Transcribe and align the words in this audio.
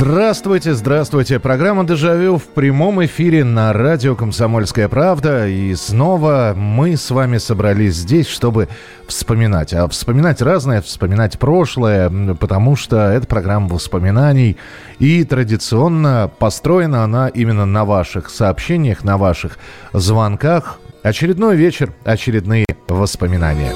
Здравствуйте, 0.00 0.72
здравствуйте. 0.72 1.38
Программа 1.38 1.84
«Дежавю» 1.84 2.38
в 2.38 2.44
прямом 2.44 3.04
эфире 3.04 3.44
на 3.44 3.70
радио 3.74 4.16
«Комсомольская 4.16 4.88
правда». 4.88 5.46
И 5.46 5.74
снова 5.74 6.54
мы 6.56 6.96
с 6.96 7.10
вами 7.10 7.36
собрались 7.36 7.96
здесь, 7.96 8.26
чтобы 8.26 8.68
вспоминать. 9.06 9.74
А 9.74 9.86
вспоминать 9.88 10.40
разное, 10.40 10.80
вспоминать 10.80 11.38
прошлое, 11.38 12.34
потому 12.34 12.76
что 12.76 13.10
это 13.10 13.26
программа 13.26 13.68
воспоминаний. 13.68 14.56
И 15.00 15.22
традиционно 15.22 16.30
построена 16.38 17.04
она 17.04 17.28
именно 17.28 17.66
на 17.66 17.84
ваших 17.84 18.30
сообщениях, 18.30 19.04
на 19.04 19.18
ваших 19.18 19.58
звонках. 19.92 20.80
Очередной 21.02 21.56
вечер, 21.56 21.92
очередные 22.04 22.64
воспоминания. 22.88 23.74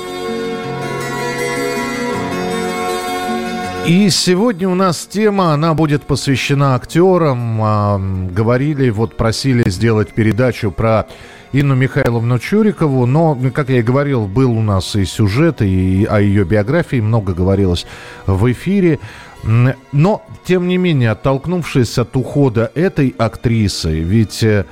И 3.87 4.09
сегодня 4.09 4.67
у 4.67 4.75
нас 4.75 5.05
тема, 5.05 5.53
она 5.53 5.75
будет 5.75 6.05
посвящена 6.05 6.75
актерам. 6.75 7.61
А, 7.61 7.99
говорили, 8.31 8.89
вот 8.89 9.15
просили 9.15 9.69
сделать 9.69 10.15
передачу 10.15 10.71
про 10.71 11.07
Инну 11.53 11.75
Михайловну 11.75 12.39
Чурикову, 12.39 13.05
но, 13.05 13.39
как 13.53 13.69
я 13.69 13.81
и 13.81 13.83
говорил, 13.83 14.27
был 14.27 14.53
у 14.53 14.63
нас 14.63 14.97
и 14.97 15.05
сюжет, 15.05 15.61
и 15.61 16.07
о 16.09 16.19
ее 16.19 16.45
биографии 16.45 17.01
много 17.01 17.35
говорилось 17.35 17.87
в 18.27 18.51
эфире. 18.53 19.01
Но, 19.43 20.23
тем 20.45 20.67
не 20.67 20.79
менее, 20.79 21.11
оттолкнувшись 21.11 21.99
от 21.99 22.17
ухода 22.17 22.73
этой 22.75 23.15
актрисы, 23.19 24.01
ведь 24.01 24.43
э, 24.43 24.65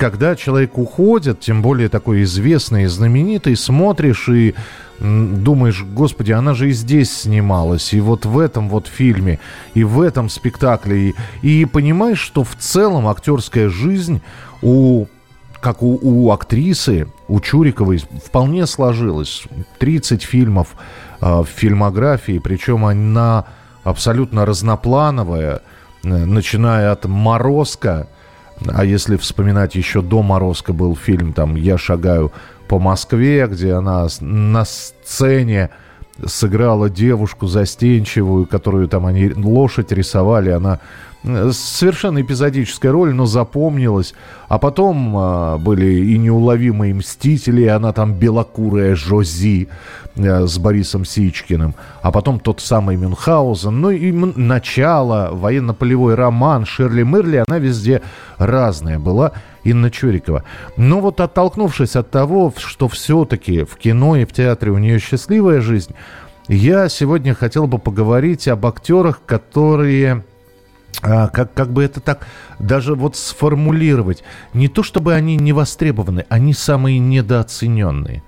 когда 0.00 0.34
человек 0.34 0.78
уходит, 0.78 1.40
тем 1.40 1.60
более 1.60 1.90
такой 1.90 2.22
известный 2.22 2.84
и 2.84 2.86
знаменитый, 2.86 3.54
смотришь 3.54 4.30
и 4.30 4.54
думаешь, 4.98 5.84
господи, 5.84 6.32
она 6.32 6.54
же 6.54 6.70
и 6.70 6.72
здесь 6.72 7.14
снималась, 7.14 7.92
и 7.92 8.00
вот 8.00 8.24
в 8.24 8.38
этом 8.38 8.70
вот 8.70 8.86
фильме, 8.86 9.40
и 9.74 9.84
в 9.84 10.00
этом 10.00 10.30
спектакле, 10.30 11.10
и, 11.10 11.14
и 11.42 11.64
понимаешь, 11.66 12.18
что 12.18 12.44
в 12.44 12.56
целом 12.56 13.08
актерская 13.08 13.68
жизнь 13.68 14.22
у 14.62 15.04
как 15.60 15.82
у, 15.82 15.98
у 16.00 16.30
актрисы, 16.30 17.06
у 17.28 17.38
Чуриковой 17.38 17.98
вполне 17.98 18.66
сложилась. 18.66 19.42
30 19.80 20.22
фильмов 20.22 20.68
э, 21.20 21.26
в 21.26 21.46
фильмографии, 21.46 22.38
причем 22.38 22.86
она 22.86 23.44
абсолютно 23.84 24.46
разноплановая, 24.46 25.60
э, 26.02 26.08
начиная 26.08 26.90
от 26.90 27.04
«Морозка», 27.04 28.08
а 28.68 28.84
если 28.84 29.16
вспоминать 29.16 29.74
еще 29.74 30.02
до 30.02 30.22
«Морозка» 30.22 30.72
был 30.72 30.96
фильм, 30.96 31.32
там 31.32 31.54
«Я 31.54 31.78
шагаю 31.78 32.32
по 32.68 32.78
Москве», 32.78 33.46
где 33.46 33.72
она 33.72 34.06
на 34.20 34.64
сцене 34.64 35.70
сыграла 36.26 36.90
девушку 36.90 37.46
застенчивую, 37.46 38.46
которую 38.46 38.88
там 38.88 39.06
они 39.06 39.32
лошадь 39.34 39.92
рисовали, 39.92 40.50
она 40.50 40.80
э, 41.22 41.50
совершенно 41.52 42.20
эпизодическая 42.20 42.92
роль, 42.92 43.14
но 43.14 43.26
запомнилась. 43.26 44.14
А 44.48 44.58
потом 44.58 45.16
а, 45.16 45.58
были 45.58 45.86
и 45.86 46.18
неуловимые 46.18 46.94
мстители, 46.94 47.62
и 47.62 47.66
она 47.68 47.92
там 47.92 48.14
белокурая 48.14 48.94
Жози 48.96 49.68
а, 50.16 50.46
с 50.46 50.58
Борисом 50.58 51.04
Сичкиным. 51.04 51.74
А 52.02 52.10
потом 52.10 52.40
тот 52.40 52.60
самый 52.60 52.96
Мюнхгаузен. 52.96 53.80
Ну 53.80 53.90
и 53.90 54.12
начало, 54.12 55.30
военно-полевой 55.32 56.14
роман, 56.14 56.66
Шерли 56.66 57.02
Мерли, 57.02 57.44
она 57.46 57.58
везде 57.58 58.02
разная 58.38 58.98
была. 58.98 59.32
Инна 59.64 59.90
Чурикова. 59.90 60.44
Но 60.76 61.00
вот 61.00 61.20
оттолкнувшись 61.20 61.96
от 61.96 62.10
того, 62.10 62.52
что 62.56 62.88
все-таки 62.88 63.64
в 63.64 63.76
кино 63.76 64.16
и 64.16 64.24
в 64.24 64.32
театре 64.32 64.72
у 64.72 64.78
нее 64.78 64.98
счастливая 64.98 65.60
жизнь, 65.60 65.94
я 66.48 66.88
сегодня 66.88 67.34
хотел 67.34 67.66
бы 67.66 67.78
поговорить 67.78 68.48
об 68.48 68.66
актерах, 68.66 69.22
которые 69.24 70.24
а, 71.02 71.28
как, 71.28 71.54
как 71.54 71.72
бы 71.72 71.82
это 71.82 72.00
так 72.00 72.26
даже 72.58 72.94
вот 72.94 73.16
сформулировать. 73.16 74.22
Не 74.52 74.68
то 74.68 74.82
чтобы 74.82 75.14
они 75.14 75.36
не 75.36 75.52
востребованы, 75.52 76.26
они 76.28 76.52
самые 76.52 76.98
недооцененные. 76.98 78.22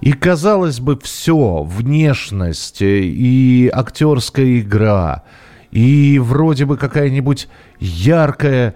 И 0.00 0.12
казалось 0.12 0.78
бы, 0.78 0.98
все, 1.00 1.64
внешность 1.64 2.82
и 2.82 3.68
актерская 3.72 4.60
игра, 4.60 5.24
и 5.72 6.20
вроде 6.20 6.66
бы 6.66 6.76
какая-нибудь 6.76 7.48
яркая 7.80 8.74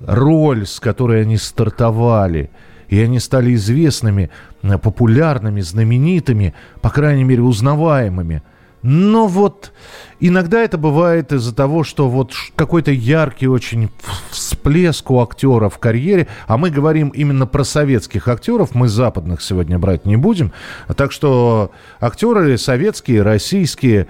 роль, 0.00 0.66
с 0.66 0.80
которой 0.80 1.22
они 1.22 1.36
стартовали, 1.36 2.50
и 2.88 3.00
они 3.00 3.18
стали 3.18 3.54
известными, 3.54 4.30
э, 4.62 4.78
популярными, 4.78 5.60
знаменитыми, 5.60 6.54
по 6.80 6.90
крайней 6.90 7.24
мере, 7.24 7.42
узнаваемыми. 7.42 8.42
Но 8.86 9.26
вот 9.28 9.72
иногда 10.20 10.60
это 10.60 10.76
бывает 10.76 11.32
из-за 11.32 11.54
того, 11.54 11.84
что 11.84 12.10
вот 12.10 12.34
какой-то 12.54 12.90
яркий 12.90 13.48
очень 13.48 13.90
всплеск 14.30 15.10
у 15.10 15.22
актера 15.22 15.70
в 15.70 15.78
карьере, 15.78 16.28
а 16.46 16.58
мы 16.58 16.68
говорим 16.68 17.08
именно 17.08 17.46
про 17.46 17.64
советских 17.64 18.28
актеров, 18.28 18.74
мы 18.74 18.88
западных 18.88 19.40
сегодня 19.40 19.78
брать 19.78 20.04
не 20.04 20.16
будем, 20.16 20.52
так 20.98 21.12
что 21.12 21.70
актеры 21.98 22.58
советские, 22.58 23.22
российские, 23.22 24.06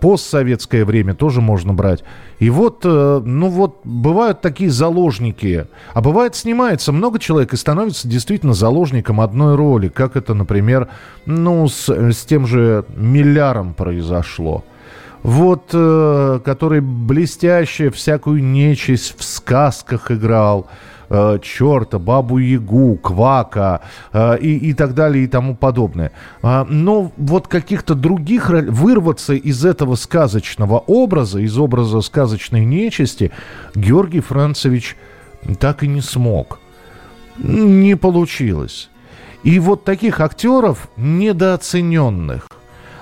постсоветское 0.00 0.84
время 0.84 1.14
тоже 1.14 1.40
можно 1.40 1.74
брать. 1.74 2.04
И 2.38 2.50
вот, 2.50 2.80
э, 2.84 3.22
ну 3.24 3.48
вот, 3.48 3.80
бывают 3.84 4.40
такие 4.40 4.70
заложники. 4.70 5.66
А 5.92 6.00
бывает, 6.00 6.34
снимается 6.34 6.92
много 6.92 7.18
человек 7.18 7.52
и 7.52 7.56
становится 7.56 8.08
действительно 8.08 8.54
заложником 8.54 9.20
одной 9.20 9.54
роли. 9.54 9.88
Как 9.88 10.16
это, 10.16 10.34
например, 10.34 10.88
ну, 11.26 11.68
с, 11.68 11.88
с 11.88 12.24
тем 12.24 12.46
же 12.46 12.84
Милляром 12.96 13.74
произошло. 13.74 14.64
Вот, 15.22 15.70
э, 15.72 16.40
который 16.44 16.80
блестяще 16.80 17.90
всякую 17.90 18.42
нечисть 18.42 19.14
в 19.16 19.22
сказках 19.22 20.10
играл 20.10 20.66
э, 21.12 21.38
черта, 21.42 21.98
бабу-ягу, 21.98 22.96
квака 22.96 23.82
э, 24.12 24.38
и, 24.38 24.70
и 24.70 24.74
так 24.74 24.94
далее 24.94 25.24
и 25.24 25.26
тому 25.26 25.54
подобное. 25.54 26.12
А, 26.42 26.64
но 26.68 27.12
вот 27.16 27.48
каких-то 27.48 27.94
других 27.94 28.48
вырваться 28.48 29.34
из 29.34 29.64
этого 29.64 29.94
сказочного 29.96 30.78
образа, 30.78 31.38
из 31.40 31.58
образа 31.58 32.00
сказочной 32.00 32.64
нечисти, 32.64 33.30
Георгий 33.74 34.20
Францевич 34.20 34.96
так 35.60 35.82
и 35.82 35.88
не 35.88 36.00
смог. 36.00 36.58
Не 37.38 37.96
получилось. 37.96 38.88
И 39.42 39.58
вот 39.58 39.84
таких 39.84 40.20
актеров 40.20 40.88
недооцененных, 40.96 42.48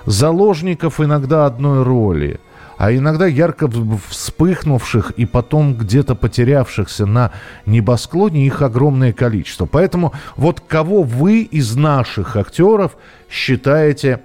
заложников 0.05 0.99
иногда 0.99 1.45
одной 1.45 1.83
роли– 1.83 2.39
а 2.81 2.91
иногда 2.91 3.27
ярко 3.27 3.69
вспыхнувших 4.09 5.11
и 5.11 5.27
потом 5.27 5.75
где-то 5.75 6.15
потерявшихся 6.15 7.05
на 7.05 7.31
небосклоне 7.67 8.47
их 8.47 8.63
огромное 8.63 9.13
количество. 9.13 9.67
Поэтому 9.67 10.13
вот 10.35 10.61
кого 10.61 11.03
вы 11.03 11.41
из 11.41 11.75
наших 11.75 12.35
актеров 12.35 12.93
считаете 13.29 14.21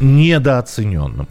недооцененным? 0.00 1.28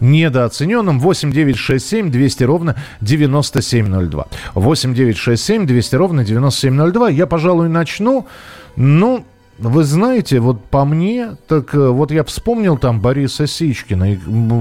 недооцененным. 0.00 1.00
8 1.00 1.32
9 1.32 1.56
6 1.56 1.86
7 1.86 2.10
200 2.10 2.44
ровно 2.44 2.76
9702. 3.02 4.26
8 4.54 4.94
9 4.94 5.16
6 5.18 5.44
7 5.44 5.66
200 5.66 5.96
ровно 5.96 6.24
9702. 6.24 7.10
Я, 7.10 7.26
пожалуй, 7.26 7.68
начну. 7.68 8.26
Ну, 8.76 9.26
вы 9.58 9.84
знаете, 9.84 10.40
вот 10.40 10.64
по 10.64 10.84
мне, 10.84 11.36
так 11.46 11.74
э, 11.74 11.88
вот 11.88 12.10
я 12.10 12.24
вспомнил 12.24 12.76
там 12.76 13.00
Бориса 13.00 13.46
Сичкина 13.46 14.14
и 14.14 14.18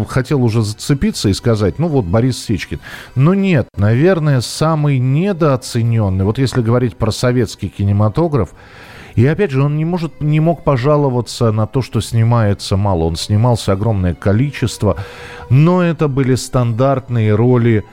хотел 0.08 0.44
уже 0.44 0.62
зацепиться 0.62 1.30
и 1.30 1.34
сказать, 1.34 1.80
ну 1.80 1.88
вот 1.88 2.06
Борис 2.06 2.44
Сичкин. 2.44 2.80
Но 3.16 3.34
нет, 3.34 3.68
наверное, 3.76 4.42
самый 4.42 5.00
недооцененный, 5.00 6.26
вот 6.26 6.38
если 6.38 6.62
говорить 6.62 6.96
про 6.96 7.12
советский 7.12 7.70
кинематограф, 7.70 8.54
и 9.16 9.26
опять 9.26 9.52
же, 9.52 9.62
он 9.62 9.78
не, 9.78 9.86
может, 9.86 10.22
не 10.22 10.40
мог 10.40 10.64
пожаловаться 10.64 11.52
на 11.52 11.68
то, 11.68 11.82
что 11.84 12.02
снимается 12.02 12.78
мало. 12.78 13.04
Он 13.04 13.16
снимался 13.16 13.74
огромное 13.74 14.16
количество, 14.16 14.98
но 15.50 15.84
это 15.84 16.08
были 16.08 16.34
стандартные 16.34 17.36
роли 17.36 17.86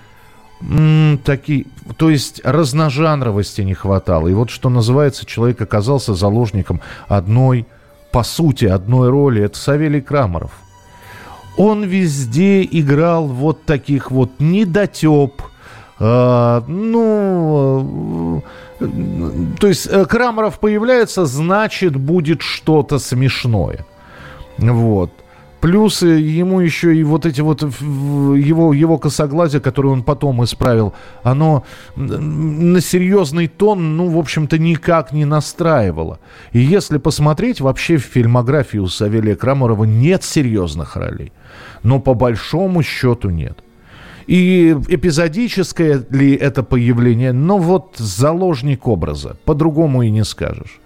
такие, 1.24 1.66
то 1.96 2.10
есть 2.10 2.40
разножанровости 2.44 3.62
не 3.62 3.74
хватало. 3.74 4.28
И 4.28 4.34
вот 4.34 4.50
что 4.50 4.68
называется, 4.68 5.26
человек 5.26 5.60
оказался 5.60 6.14
заложником 6.14 6.80
одной, 7.08 7.66
по 8.12 8.22
сути, 8.22 8.64
одной 8.66 9.10
роли. 9.10 9.42
Это 9.42 9.58
Савелий 9.58 10.00
Крамаров. 10.00 10.52
Он 11.56 11.84
везде 11.84 12.62
играл 12.62 13.26
вот 13.26 13.64
таких 13.64 14.10
вот 14.10 14.30
недотеп, 14.38 15.42
э, 15.98 16.62
ну, 16.66 18.42
э, 18.80 18.88
то 19.58 19.66
есть 19.66 19.86
э, 19.86 20.06
Крамаров 20.06 20.58
появляется, 20.58 21.26
значит, 21.26 21.96
будет 21.96 22.40
что-то 22.40 22.98
смешное. 22.98 23.84
Вот. 24.58 25.10
Плюс 25.60 26.02
ему 26.02 26.60
еще 26.60 26.96
и 26.96 27.04
вот 27.04 27.26
эти 27.26 27.42
вот 27.42 27.62
его, 27.62 28.72
его 28.72 28.98
косоглазие, 28.98 29.60
которое 29.60 29.90
он 29.90 30.02
потом 30.02 30.42
исправил, 30.42 30.94
оно 31.22 31.64
на 31.96 32.80
серьезный 32.80 33.46
тон, 33.46 33.96
ну, 33.96 34.08
в 34.08 34.18
общем-то, 34.18 34.58
никак 34.58 35.12
не 35.12 35.26
настраивало. 35.26 36.18
И 36.52 36.60
если 36.60 36.96
посмотреть, 36.98 37.60
вообще 37.60 37.98
в 37.98 38.04
фильмографии 38.04 38.78
у 38.78 38.86
Савелия 38.86 39.36
Крамарова 39.36 39.84
нет 39.84 40.24
серьезных 40.24 40.96
ролей. 40.96 41.32
Но 41.82 42.00
по 42.00 42.14
большому 42.14 42.82
счету 42.82 43.28
нет. 43.28 43.58
И 44.26 44.76
эпизодическое 44.88 46.04
ли 46.10 46.34
это 46.34 46.62
появление, 46.62 47.32
ну 47.32 47.58
вот 47.58 47.96
заложник 47.98 48.86
образа, 48.86 49.36
по-другому 49.44 50.02
и 50.02 50.10
не 50.10 50.24
скажешь. 50.24 50.80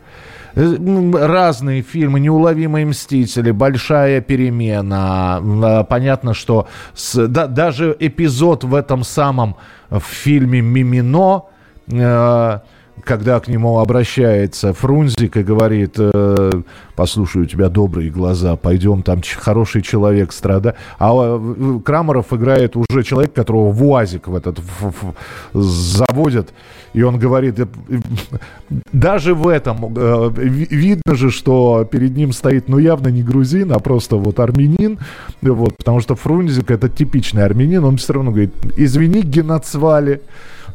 Э, 0.54 1.26
разные 1.26 1.82
фильмы, 1.82 2.20
«Неуловимые 2.20 2.86
мстители», 2.86 3.50
«Большая 3.50 4.20
перемена». 4.20 5.40
А, 5.42 5.84
понятно, 5.84 6.34
что 6.34 6.68
с, 6.94 7.26
да, 7.26 7.46
даже 7.46 7.96
эпизод 7.98 8.64
в 8.64 8.74
этом 8.74 9.02
самом 9.02 9.56
в 9.90 10.00
фильме 10.00 10.60
«Мимино», 10.60 11.44
э, 11.88 12.58
когда 13.02 13.40
к 13.40 13.48
нему 13.48 13.80
обращается 13.80 14.72
Фрунзик 14.72 15.36
и 15.36 15.42
говорит, 15.42 15.94
э, 15.98 16.50
послушай, 16.94 17.42
у 17.42 17.44
тебя 17.44 17.68
добрые 17.68 18.10
глаза, 18.10 18.56
пойдем, 18.56 19.02
там 19.02 19.20
хороший 19.36 19.82
человек 19.82 20.32
страдает. 20.32 20.76
А 20.98 21.12
э, 21.12 21.80
Крамаров 21.84 22.32
играет 22.32 22.76
уже 22.76 23.02
человек, 23.02 23.32
которого 23.32 23.70
в 23.70 23.84
УАЗик 23.84 24.28
в 24.28 24.36
этот 24.36 24.58
в, 24.58 25.14
в, 25.52 25.62
заводят, 25.62 26.52
и 26.92 27.02
он 27.02 27.18
говорит, 27.18 27.58
э, 27.58 27.66
даже 28.92 29.34
в 29.34 29.48
этом 29.48 29.92
э, 29.96 30.30
видно 30.36 31.14
же, 31.14 31.30
что 31.30 31.84
перед 31.84 32.16
ним 32.16 32.32
стоит, 32.32 32.68
ну, 32.68 32.78
явно 32.78 33.08
не 33.08 33.22
грузин, 33.22 33.72
а 33.72 33.80
просто 33.80 34.16
вот 34.16 34.38
армянин, 34.38 34.98
вот, 35.42 35.76
потому 35.76 36.00
что 36.00 36.14
Фрунзик 36.14 36.70
это 36.70 36.88
типичный 36.88 37.44
армянин, 37.44 37.84
он 37.84 37.96
все 37.96 38.12
равно 38.12 38.30
говорит, 38.30 38.54
извини, 38.76 39.22
геноцвали, 39.22 40.22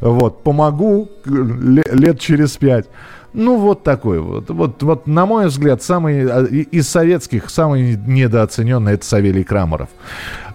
вот, 0.02 0.44
помогу 0.44 1.10
лет 1.26 2.20
через 2.20 2.58
пять. 2.58 2.88
Ну, 3.34 3.58
вот 3.58 3.84
такой 3.84 4.20
вот. 4.20 4.50
Вот, 4.50 4.82
вот 4.82 5.08
на 5.08 5.26
мой 5.26 5.48
взгляд, 5.48 5.84
самый 5.84 6.28
а, 6.28 6.44
из 6.46 6.90
советских 6.90 7.50
самый 7.50 7.96
недооцененный 7.96 8.94
это 8.94 9.06
Савелий 9.06 9.44
Крамаров. 9.44 9.90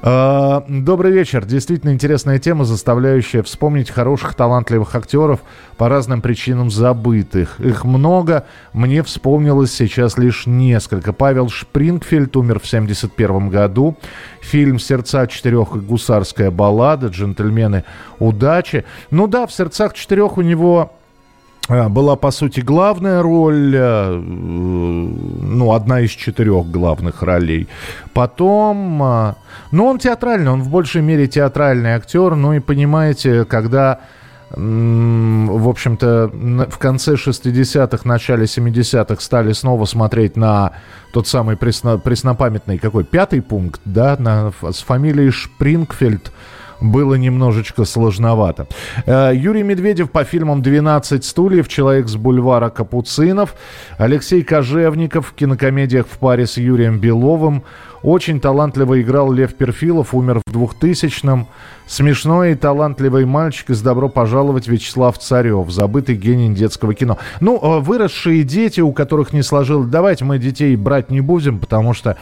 А, 0.03 0.65
добрый 0.69 1.13
вечер. 1.13 1.45
Действительно 1.47 1.93
интересная 1.93 2.39
тема, 2.39 2.65
заставляющая 2.65 3.43
вспомнить 3.43 3.91
хороших, 3.91 4.35
талантливых 4.35 4.95
актеров 4.95 5.41
по 5.77 5.89
разным 5.89 6.21
причинам 6.21 6.71
забытых. 6.71 7.61
Их 7.61 7.85
много. 7.85 8.45
Мне 8.73 9.03
вспомнилось 9.03 9.73
сейчас 9.73 10.19
лишь 10.19 10.47
несколько. 10.47 11.13
Павел 11.13 11.49
Шпрингфельд 11.49 12.37
умер 12.37 12.59
в 12.59 12.67
1971 12.67 13.51
году. 13.51 13.97
Фильм 14.41 14.79
«Сердца 14.79 15.27
четырех» 15.27 15.77
и 15.77 15.79
«Гусарская 15.79 16.51
баллада», 16.51 17.07
«Джентльмены 17.07 17.85
удачи». 18.19 18.85
Ну 19.11 19.27
да, 19.29 19.47
в 19.47 19.53
«Сердцах 19.53 19.95
четырех» 19.95 20.37
у 20.37 20.43
него 20.43 20.93
была, 21.69 22.17
по 22.17 22.31
сути, 22.31 22.61
главная 22.61 23.23
роль, 23.23 23.75
э, 23.75 24.15
ну, 24.17 25.73
одна 25.73 26.01
из 26.01 26.11
четырех 26.11 26.71
главных 26.71 27.23
ролей. 27.23 27.69
Потом, 28.13 29.03
а, 29.03 29.37
ну, 29.71 29.87
он 29.87 29.99
театральный, 29.99 30.51
он 30.51 30.63
в 30.63 30.69
большей 30.69 31.03
мере 31.03 31.27
театральный 31.27 31.93
актер, 31.93 32.35
ну 32.35 32.53
и 32.53 32.61
понимаете, 32.61 33.45
когда 33.45 34.01
в 34.57 35.69
общем-то, 35.69 36.31
в 36.71 36.79
конце 36.79 37.15
60-х, 37.15 38.09
начале 38.09 38.45
70-х 38.45 39.21
стали 39.21 39.53
снова 39.53 39.85
смотреть 39.85 40.37
на 40.37 40.73
тот 41.13 41.27
самый 41.27 41.57
пресно, 41.57 41.99
преснопамятный 41.99 42.79
какой 42.79 43.05
пятый 43.05 43.43
пункт, 43.43 43.81
да, 43.85 44.17
на, 44.19 44.53
с 44.71 44.83
фамилией 44.83 45.31
Шпрингфельд, 45.31 46.31
было 46.81 47.15
немножечко 47.15 47.85
сложновато. 47.85 48.67
Э, 49.07 49.33
Юрий 49.35 49.63
Медведев 49.63 50.11
по 50.11 50.25
фильмам 50.25 50.61
«12 50.63 51.23
стульев», 51.23 51.69
«Человек 51.69 52.09
с 52.09 52.17
бульвара 52.17 52.71
Капуцинов», 52.71 53.55
Алексей 53.99 54.43
Кожевников 54.43 55.29
в 55.29 55.35
кинокомедиях 55.35 56.07
в 56.07 56.19
паре 56.19 56.47
с 56.47 56.57
Юрием 56.57 56.99
Беловым, 56.99 57.63
очень 58.05 58.39
талантливо 58.39 59.01
играл 59.01 59.33
Лев 59.33 59.55
Перфилов, 59.55 60.15
умер 60.15 60.43
в 60.47 60.55
2000-м. 60.55 61.47
Смешной 61.87 62.53
и 62.53 62.55
талантливый 62.55 63.25
мальчик 63.25 63.71
из 63.71 63.81
«Добро 63.81 64.11
пожаловать» 64.11 64.69
Вячеслав 64.69 65.19
Царев, 65.19 65.71
забытый 65.71 66.15
гений 66.15 66.55
детского 66.55 66.93
кино. 66.93 67.17
Ну, 67.41 67.59
э, 67.59 67.81
выросшие 67.81 68.43
дети, 68.43 68.83
у 68.83 68.93
которых 68.93 69.33
не 69.33 69.43
сложилось... 69.43 69.89
Давайте 69.89 70.27
мы 70.27 70.39
детей 70.39 70.77
брать 70.77 71.11
не 71.11 71.23
будем, 71.23 71.59
потому 71.59 71.95
что 71.95 72.19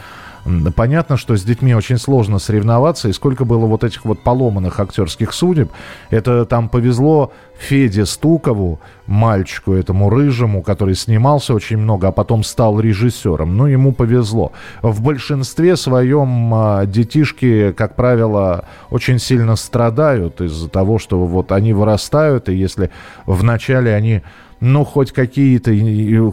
Понятно, 0.75 1.15
что 1.15 1.37
с 1.37 1.43
детьми 1.43 1.73
очень 1.73 1.97
сложно 1.97 2.37
соревноваться, 2.37 3.07
и 3.07 3.13
сколько 3.13 3.45
было 3.45 3.65
вот 3.65 3.83
этих 3.83 4.03
вот 4.03 4.21
поломанных 4.23 4.79
актерских 4.79 5.33
судеб. 5.33 5.71
Это 6.09 6.45
там 6.45 6.67
повезло 6.67 7.31
Феде 7.57 8.05
Стукову, 8.05 8.79
мальчику 9.05 9.73
этому 9.73 10.09
рыжему, 10.09 10.61
который 10.61 10.95
снимался 10.95 11.53
очень 11.53 11.77
много, 11.77 12.09
а 12.09 12.11
потом 12.11 12.43
стал 12.43 12.79
режиссером. 12.79 13.55
Ну, 13.55 13.67
ему 13.67 13.93
повезло. 13.93 14.51
В 14.81 15.01
большинстве 15.01 15.77
своем 15.77 16.53
а, 16.53 16.85
детишки, 16.85 17.71
как 17.71 17.95
правило, 17.95 18.65
очень 18.89 19.19
сильно 19.19 19.55
страдают 19.55 20.41
из-за 20.41 20.67
того, 20.67 20.99
что 20.99 21.25
вот 21.25 21.53
они 21.53 21.73
вырастают, 21.73 22.49
и 22.49 22.55
если 22.55 22.91
вначале 23.25 23.95
они 23.95 24.23
ну, 24.63 24.85
хоть 24.85 25.11
какие-то, 25.11 25.71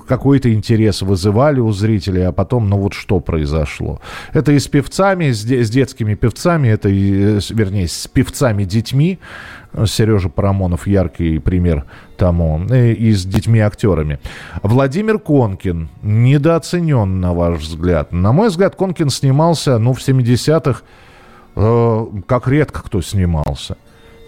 какой-то 0.06 0.55
интерес 0.55 1.03
вызывали 1.03 1.59
у 1.59 1.73
зрителей, 1.73 2.23
а 2.29 2.31
потом, 2.31 2.69
ну, 2.69 2.77
вот 2.77 2.94
что 2.94 3.19
произошло. 3.19 4.00
Это 4.32 4.53
и 4.53 4.61
с 4.61 4.69
певцами, 4.69 5.32
с, 5.32 5.43
де- 5.43 5.65
с 5.65 5.69
детскими 5.69 6.15
певцами, 6.15 6.69
это 6.69 6.88
и, 6.88 7.41
вернее, 7.50 7.88
с 7.88 8.06
певцами-детьми, 8.06 9.19
Сережа 9.85 10.29
Парамонов 10.29 10.87
яркий 10.87 11.41
пример 11.41 11.87
тому, 12.17 12.65
э, 12.71 12.93
и 12.93 13.11
с 13.11 13.25
детьми-актерами. 13.25 14.21
Владимир 14.62 15.19
Конкин 15.19 15.88
недооценен, 16.03 17.21
на 17.21 17.35
ваш 17.35 17.59
взгляд. 17.59 18.12
На 18.12 18.31
мой 18.31 18.50
взгляд, 18.50 18.76
Конкин 18.76 19.11
снимался, 19.11 19.79
ну, 19.79 19.93
в 19.93 19.99
70-х, 19.99 20.83
э, 21.56 22.06
как 22.29 22.47
редко 22.47 22.85
кто 22.85 23.00
снимался. 23.00 23.76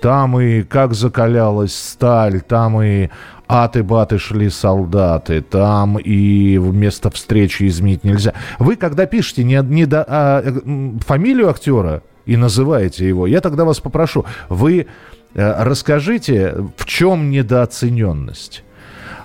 Там 0.03 0.41
и 0.41 0.65
как 0.65 0.95
закалялась 0.95 1.77
сталь, 1.77 2.41
там 2.41 2.83
и 2.83 3.09
аты-баты 3.47 4.19
шли 4.19 4.51
солдаты, 4.51 5.43
там 5.43 5.97
и 5.97 6.59
вместо 6.59 7.09
встречи 7.09 7.69
изменить 7.69 8.03
нельзя. 8.03 8.35
Вы, 8.59 8.75
когда 8.75 9.07
пишете 9.07 9.45
не, 9.45 9.63
не 9.63 9.87
до, 9.87 10.05
а, 10.09 10.43
э, 10.45 10.99
фамилию 11.07 11.51
актера 11.51 12.03
и 12.27 12.37
называете 12.37 13.07
его, 13.07 13.29
я 13.29 13.41
тогда 13.41 13.65
вас 13.65 13.79
попрошу, 13.79 14.25
вы 14.49 14.89
э, 15.35 15.65
расскажите, 15.65 16.57
в 16.77 16.85
чем 16.85 17.31
недооцененность? 17.31 18.65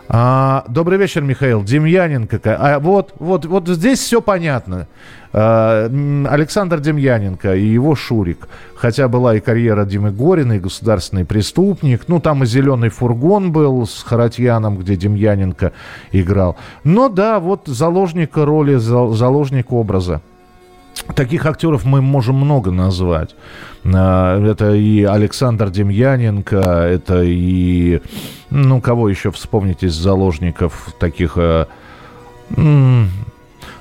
А, 0.10 0.64
добрый 0.70 0.98
вечер, 0.98 1.22
Михаил. 1.22 1.64
Демьяненко. 1.64 2.40
А 2.46 2.80
вот, 2.80 3.14
вот, 3.20 3.46
вот 3.46 3.68
здесь 3.68 4.00
все 4.00 4.22
понятно. 4.22 4.88
А, 5.34 5.90
Александр 6.30 6.80
Демьяненко 6.80 7.56
и 7.56 7.66
его 7.66 7.96
Шурик. 7.96 8.48
Хотя 8.76 9.08
была 9.10 9.36
и 9.36 9.40
карьера 9.40 9.86
Димы 9.86 10.12
Горина, 10.12 10.54
и 10.54 10.60
государственный 10.60 11.26
преступник. 11.26 12.08
Ну, 12.08 12.22
там 12.22 12.44
и 12.44 12.46
«Зеленый 12.46 12.90
фургон» 12.90 13.52
был 13.52 13.86
с 13.86 14.04
Харатьяном, 14.04 14.78
где 14.78 14.96
Демьяненко 14.96 15.74
играл. 16.12 16.56
Но 16.84 17.10
да, 17.10 17.40
вот 17.40 17.64
заложник 17.66 18.38
роли, 18.38 18.76
заложник 18.76 19.74
образа. 19.74 20.22
Таких 21.16 21.46
актеров 21.46 21.86
мы 21.86 22.02
можем 22.02 22.36
много 22.36 22.72
назвать. 22.72 23.36
А, 23.86 24.40
это 24.44 24.74
и 24.74 25.04
Александр 25.04 25.70
Демьяненко, 25.70 26.58
это 26.58 27.24
и... 27.24 28.02
Ну, 28.50 28.82
кого 28.82 29.10
еще 29.10 29.32
вспомнить 29.32 29.84
из 29.84 29.94
заложников 29.94 30.94
таких... 31.00 31.38
Э, 31.38 31.66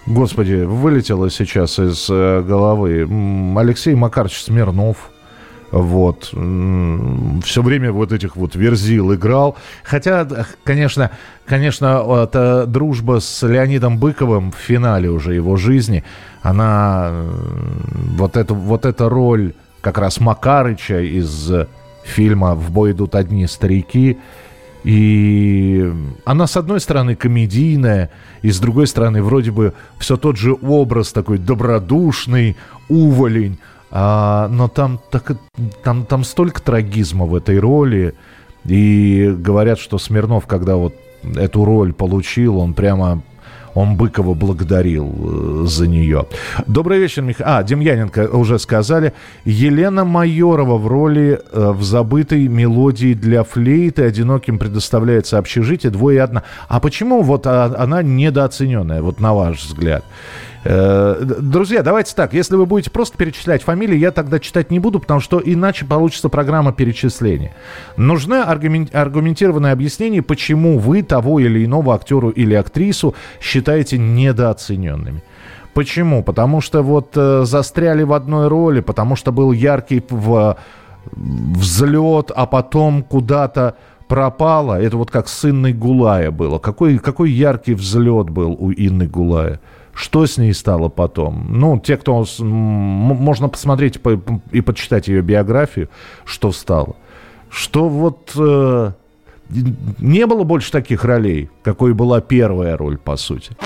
господи, 0.06 0.64
вылетело 0.64 1.30
сейчас 1.30 1.78
из 1.78 2.06
э, 2.10 2.42
головы. 2.42 3.08
Алексей 3.56 3.94
Макарович 3.94 4.42
Смирнов. 4.42 5.10
Вот. 5.76 6.32
Все 7.44 7.62
время 7.62 7.92
вот 7.92 8.12
этих 8.12 8.36
вот 8.36 8.54
верзил 8.56 9.14
играл. 9.14 9.56
Хотя, 9.82 10.26
конечно, 10.64 11.10
конечно, 11.44 12.02
эта 12.24 12.64
дружба 12.66 13.20
с 13.20 13.46
Леонидом 13.46 13.98
Быковым 13.98 14.52
в 14.52 14.56
финале 14.56 15.10
уже 15.10 15.34
его 15.34 15.56
жизни, 15.56 16.02
она 16.42 17.12
вот 18.16 18.36
эту, 18.36 18.54
вот 18.54 18.86
эта 18.86 19.10
роль 19.10 19.52
как 19.82 19.98
раз 19.98 20.18
Макарыча 20.18 21.00
из 21.00 21.52
фильма 22.04 22.54
«В 22.54 22.70
бой 22.70 22.92
идут 22.92 23.14
одни 23.14 23.46
старики», 23.46 24.18
И 24.82 25.92
она, 26.24 26.46
с 26.46 26.56
одной 26.56 26.78
стороны, 26.78 27.16
комедийная, 27.16 28.10
и 28.42 28.52
с 28.52 28.60
другой 28.60 28.86
стороны, 28.86 29.20
вроде 29.20 29.50
бы 29.50 29.72
все 29.98 30.16
тот 30.16 30.36
же 30.36 30.54
образ 30.54 31.12
такой 31.12 31.38
добродушный, 31.38 32.56
уволень. 32.88 33.58
А, 33.90 34.48
но 34.48 34.68
там, 34.68 35.00
так, 35.10 35.32
там, 35.82 36.04
там 36.04 36.24
столько 36.24 36.60
трагизма 36.62 37.24
в 37.24 37.34
этой 37.34 37.58
роли. 37.58 38.14
И 38.64 39.34
говорят, 39.38 39.78
что 39.78 39.98
Смирнов, 39.98 40.46
когда 40.46 40.76
вот 40.76 40.94
эту 41.22 41.64
роль 41.64 41.92
получил, 41.92 42.58
он 42.58 42.74
прямо 42.74 43.22
он 43.76 43.96
Быкова 43.96 44.32
благодарил 44.32 45.14
э, 45.14 45.66
за 45.66 45.86
нее. 45.86 46.26
Добрый 46.66 46.98
вечер, 46.98 47.20
Михаил. 47.20 47.50
А, 47.50 47.62
Демьяненко 47.62 48.28
уже 48.28 48.58
сказали. 48.58 49.12
Елена 49.44 50.04
Майорова 50.06 50.78
в 50.78 50.86
роли 50.86 51.38
э, 51.52 51.72
в 51.72 51.84
забытой 51.84 52.48
мелодии 52.48 53.12
для 53.12 53.44
флейты 53.44 54.04
одиноким 54.04 54.58
предоставляется 54.58 55.36
общежитие 55.36 55.92
двое 55.92 56.22
одна. 56.22 56.42
А 56.68 56.80
почему 56.80 57.20
вот 57.20 57.46
а, 57.46 57.74
она 57.78 58.02
недооцененная, 58.02 59.02
вот 59.02 59.20
на 59.20 59.34
ваш 59.34 59.62
взгляд? 59.62 60.04
Э, 60.68 61.22
друзья, 61.22 61.82
давайте 61.82 62.14
так. 62.14 62.34
Если 62.34 62.56
вы 62.56 62.66
будете 62.66 62.90
просто 62.90 63.16
перечислять 63.16 63.62
фамилии, 63.62 63.96
я 63.96 64.10
тогда 64.10 64.40
читать 64.40 64.70
не 64.70 64.80
буду, 64.80 64.98
потому 64.98 65.20
что 65.20 65.40
иначе 65.44 65.84
получится 65.84 66.28
программа 66.28 66.72
перечисления. 66.72 67.54
Нужно 67.96 68.44
аргументированное 68.44 69.72
объяснение, 69.72 70.22
почему 70.22 70.78
вы 70.78 71.02
того 71.02 71.38
или 71.38 71.64
иного 71.64 71.94
актеру 71.94 72.30
или 72.30 72.54
актрису 72.54 73.14
считаете 73.40 73.98
недооцененными. 73.98 75.22
Почему? 75.72 76.24
Потому 76.24 76.60
что 76.60 76.82
вот 76.82 77.12
э, 77.14 77.44
застряли 77.44 78.02
в 78.02 78.12
одной 78.12 78.48
роли, 78.48 78.80
потому 78.80 79.14
что 79.14 79.30
был 79.30 79.52
яркий 79.52 80.02
в, 80.08 80.56
взлет, 81.12 82.32
а 82.34 82.46
потом 82.46 83.04
куда-то 83.04 83.76
пропало. 84.08 84.80
Это 84.80 84.96
вот 84.96 85.10
как 85.10 85.28
с 85.28 85.44
Инной 85.44 85.74
Гулая 85.74 86.30
было. 86.30 86.58
Какой, 86.58 86.98
какой 86.98 87.30
яркий 87.30 87.74
взлет 87.74 88.30
был 88.30 88.56
у 88.58 88.72
Инны 88.72 89.06
Гулая. 89.06 89.60
Что 89.96 90.26
с 90.26 90.36
ней 90.36 90.52
стало 90.52 90.90
потом? 90.90 91.46
Ну, 91.48 91.80
те, 91.80 91.96
кто... 91.96 92.26
Можно 92.38 93.48
посмотреть 93.48 93.98
и 94.52 94.60
почитать 94.60 95.08
ее 95.08 95.22
биографию, 95.22 95.88
что 96.26 96.52
стало. 96.52 96.96
Что 97.48 97.88
вот... 97.88 98.32
Э, 98.36 98.92
не 99.48 100.26
было 100.26 100.44
больше 100.44 100.70
таких 100.70 101.02
ролей, 101.04 101.48
какой 101.62 101.94
была 101.94 102.20
первая 102.20 102.76
роль, 102.76 102.98
по 102.98 103.16
сути. 103.16 103.56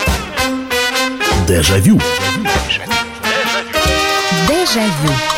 Дежавю. 1.49 1.99
Дежавю. 4.47 5.30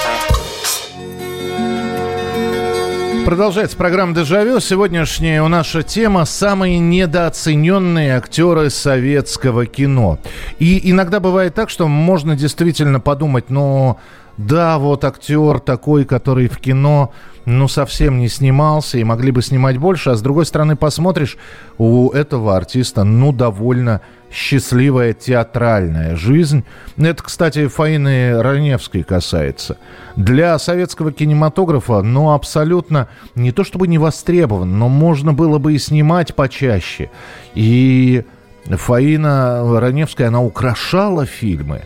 Продолжается 3.24 3.76
программа 3.76 4.14
«Дежавю». 4.16 4.58
Сегодняшняя 4.58 5.42
у 5.42 5.48
наша 5.48 5.84
тема– 5.84 6.24
самые 6.26 6.80
недооцененные 6.80 8.16
актеры 8.16 8.68
советского 8.68 9.64
кино. 9.64 10.18
И 10.58 10.90
иногда 10.90 11.20
бывает 11.20 11.54
так, 11.54 11.70
что 11.70 11.86
можно 11.86 12.34
действительно 12.34 12.98
подумать, 12.98 13.48
ну, 13.48 13.96
да, 14.36 14.78
вот 14.78 15.04
актер 15.04 15.60
такой, 15.60 16.04
который 16.04 16.48
в 16.48 16.58
кино 16.58 17.12
ну, 17.44 17.68
совсем 17.68 18.18
не 18.18 18.28
снимался 18.28 18.98
и 18.98 19.04
могли 19.04 19.30
бы 19.30 19.40
снимать 19.40 19.78
больше. 19.78 20.10
А 20.10 20.16
с 20.16 20.20
другой 20.22 20.44
стороны, 20.44 20.74
посмотришь, 20.74 21.36
у 21.78 22.10
этого 22.10 22.56
артиста, 22.56 23.04
ну, 23.04 23.32
довольно 23.32 24.00
счастливая 24.32 25.12
театральная 25.12 26.16
жизнь. 26.16 26.64
Это, 26.96 27.22
кстати, 27.22 27.66
Фаины 27.66 28.42
Раневской 28.42 29.02
касается. 29.02 29.76
Для 30.16 30.58
советского 30.58 31.12
кинематографа, 31.12 32.02
ну, 32.02 32.32
абсолютно 32.32 33.08
не 33.34 33.52
то 33.52 33.64
чтобы 33.64 33.86
не 33.88 33.98
востребован, 33.98 34.78
но 34.78 34.88
можно 34.88 35.32
было 35.32 35.58
бы 35.58 35.74
и 35.74 35.78
снимать 35.78 36.34
почаще. 36.34 37.10
И 37.54 38.24
Фаина 38.64 39.80
Раневская, 39.80 40.28
она 40.28 40.42
украшала 40.42 41.26
фильмы. 41.26 41.82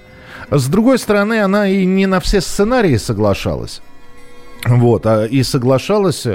С 0.51 0.69
другой 0.69 0.99
стороны, 0.99 1.41
она 1.41 1.69
и 1.69 1.85
не 1.85 2.07
на 2.07 2.21
все 2.21 2.41
сценарии 2.41 2.97
соглашалась. 2.97 3.83
Вот, 4.65 5.07
а 5.07 5.27
и 5.27 5.43
соглашалась, 5.43 6.27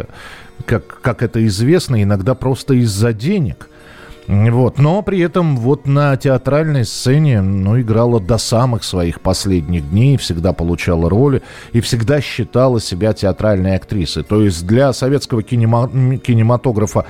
как, 0.66 1.02
как 1.02 1.24
это 1.24 1.46
известно, 1.48 2.02
иногда 2.04 2.36
просто 2.36 2.74
из-за 2.76 3.14
денег. 3.14 3.70
Вот, 4.32 4.80
но 4.80 5.02
при 5.02 5.20
этом 5.20 5.58
вот 5.58 5.86
на 5.86 6.16
театральной 6.16 6.86
сцене, 6.86 7.42
ну, 7.42 7.82
играла 7.82 8.22
до 8.22 8.38
самых 8.38 8.86
своих 8.86 9.20
последних 9.20 9.90
дней, 9.90 10.16
всегда 10.16 10.54
получала 10.54 11.10
роли 11.10 11.42
и 11.74 11.82
всегда 11.82 12.22
считала 12.22 12.80
себя 12.80 13.12
театральной 13.12 13.76
актрисой. 13.76 14.24
То 14.24 14.42
есть 14.42 14.66
для 14.66 14.94
советского 14.94 15.44
кинема, 15.44 15.90
кинематографа, 16.18 17.06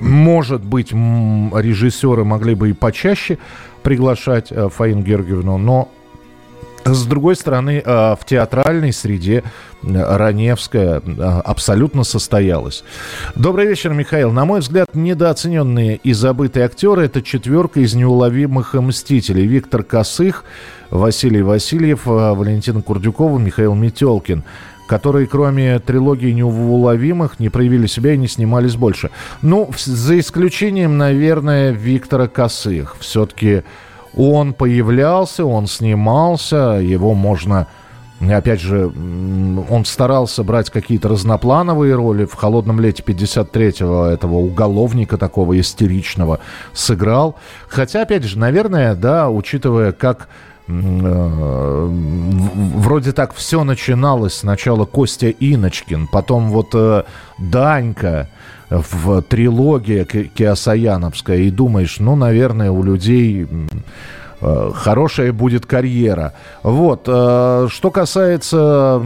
может 0.00 0.64
быть, 0.64 0.92
режиссеры 0.92 2.24
могли 2.24 2.54
бы 2.54 2.70
и 2.70 2.72
почаще 2.72 3.36
приглашать 3.82 4.50
э, 4.50 4.70
Фаину 4.70 5.02
Георгиевну, 5.02 5.58
но 5.58 5.90
с 6.94 7.04
другой 7.06 7.36
стороны, 7.36 7.82
э, 7.84 8.16
в 8.18 8.24
театральной 8.24 8.92
среде 8.92 9.42
э, 9.82 10.16
Раневская 10.16 11.00
э, 11.00 11.22
абсолютно 11.44 12.04
состоялась. 12.04 12.84
Добрый 13.34 13.66
вечер, 13.66 13.92
Михаил. 13.92 14.32
На 14.32 14.44
мой 14.44 14.60
взгляд, 14.60 14.94
недооцененные 14.94 15.96
и 15.96 16.12
забытые 16.12 16.64
актеры– 16.66 17.02
это 17.04 17.22
четверка 17.22 17.80
из 17.80 17.94
неуловимых 17.94 18.74
мстителей. 18.74 19.46
Виктор 19.46 19.82
Косых, 19.82 20.44
Василий 20.90 21.42
Васильев, 21.42 22.06
Валентин 22.06 22.82
Курдюкова, 22.82 23.38
Михаил 23.38 23.74
Метелкин 23.74 24.44
которые, 24.86 25.26
кроме 25.26 25.80
трилогии 25.80 26.30
неуловимых, 26.30 27.40
не 27.40 27.48
проявили 27.48 27.88
себя 27.88 28.14
и 28.14 28.16
не 28.18 28.28
снимались 28.28 28.76
больше. 28.76 29.10
Ну, 29.42 29.68
за 29.76 30.18
исключением, 30.20 30.96
наверное, 30.96 31.72
Виктора 31.72 32.28
Косых. 32.28 32.96
Все-таки 33.00 33.64
он 34.16 34.54
появлялся, 34.54 35.44
он 35.44 35.66
снимался, 35.66 36.80
его 36.80 37.14
можно... 37.14 37.68
Опять 38.18 38.62
же, 38.62 38.86
он 38.86 39.84
старался 39.84 40.42
брать 40.42 40.70
какие-то 40.70 41.08
разноплановые 41.08 41.94
роли. 41.94 42.24
В 42.24 42.32
«Холодном 42.32 42.80
лете» 42.80 43.02
53-го 43.02 44.06
этого 44.06 44.36
уголовника 44.36 45.18
такого 45.18 45.60
истеричного 45.60 46.40
сыграл. 46.72 47.36
Хотя, 47.68 48.00
опять 48.00 48.24
же, 48.24 48.38
наверное, 48.38 48.94
да, 48.94 49.28
учитывая, 49.28 49.92
как 49.92 50.28
э, 50.66 51.86
вроде 51.86 53.12
так 53.12 53.34
все 53.34 53.64
начиналось. 53.64 54.32
Сначала 54.32 54.86
Костя 54.86 55.28
Иночкин, 55.28 56.06
потом 56.06 56.48
вот 56.48 56.68
э, 56.72 57.02
Данька 57.36 58.30
в 58.70 59.22
трилогии 59.22 60.04
Киасаяновская. 60.04 61.38
И 61.38 61.50
думаешь, 61.50 61.98
ну, 61.98 62.16
наверное, 62.16 62.70
у 62.70 62.82
людей 62.82 63.46
хорошая 64.40 65.32
будет 65.32 65.66
карьера. 65.66 66.34
Вот. 66.62 67.04
Э, 67.06 67.68
что 67.70 67.90
касается 67.90 69.02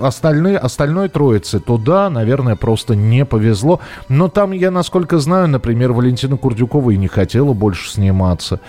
остальной, 0.00 0.56
остальной 0.56 1.08
троицы, 1.08 1.60
то 1.60 1.78
да, 1.78 2.10
наверное, 2.10 2.56
просто 2.56 2.94
не 2.94 3.24
повезло. 3.24 3.80
Но 4.08 4.28
там, 4.28 4.52
я 4.52 4.70
насколько 4.70 5.18
знаю, 5.18 5.48
например, 5.48 5.92
Валентина 5.92 6.36
Курдюкова 6.36 6.90
и 6.90 6.96
не 6.96 7.08
хотела 7.08 7.52
больше 7.52 7.90
сниматься. 7.90 8.60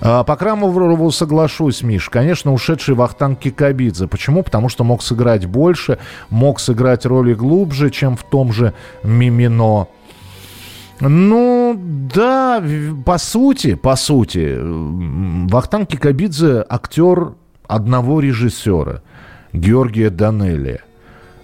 А, 0.00 0.24
по 0.24 0.36
Крамову 0.36 1.10
соглашусь, 1.10 1.82
Миш. 1.82 2.08
Конечно, 2.08 2.52
ушедший 2.52 2.94
Вахтанг 2.94 3.38
Кикабидзе. 3.38 4.06
Почему? 4.06 4.42
Потому 4.42 4.68
что 4.68 4.84
мог 4.84 5.02
сыграть 5.02 5.46
больше, 5.46 5.98
мог 6.30 6.60
сыграть 6.60 7.06
роли 7.06 7.34
глубже, 7.34 7.90
чем 7.90 8.16
в 8.16 8.22
том 8.22 8.52
же 8.52 8.74
Мимино. 9.02 9.88
Ну, 11.00 11.80
да, 12.14 12.62
по 13.04 13.18
сути, 13.18 13.74
по 13.74 13.94
сути, 13.96 14.58
Вахтанг 14.60 15.88
Кикабидзе 15.88 16.64
актер 16.68 17.34
одного 17.66 18.20
режиссера, 18.20 19.02
Георгия 19.52 20.10
Данелия. 20.10 20.80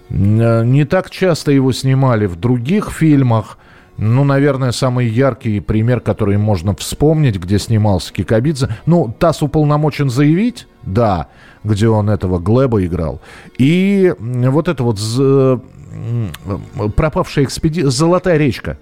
Не 0.09 0.85
так 0.85 1.09
часто 1.09 1.51
его 1.51 1.71
снимали 1.71 2.25
в 2.25 2.35
других 2.35 2.91
фильмах. 2.91 3.57
Ну, 3.97 4.25
наверное, 4.25 4.73
самый 4.73 5.07
яркий 5.07 5.61
пример, 5.61 6.01
который 6.01 6.37
можно 6.37 6.75
вспомнить, 6.75 7.39
где 7.39 7.57
снимался 7.57 8.11
Кикабидзе. 8.11 8.67
Ну, 8.85 9.15
ТАСС 9.17 9.41
уполномочен 9.41 10.09
заявить, 10.09 10.67
да, 10.83 11.27
где 11.63 11.87
он 11.87 12.09
этого 12.09 12.39
Глеба 12.39 12.85
играл. 12.85 13.21
И 13.57 14.13
вот 14.19 14.67
это 14.67 14.83
вот 14.83 14.99
пропавшая 16.97 17.45
экспедиция, 17.45 17.89
«Золотая 17.89 18.37
речка», 18.37 18.77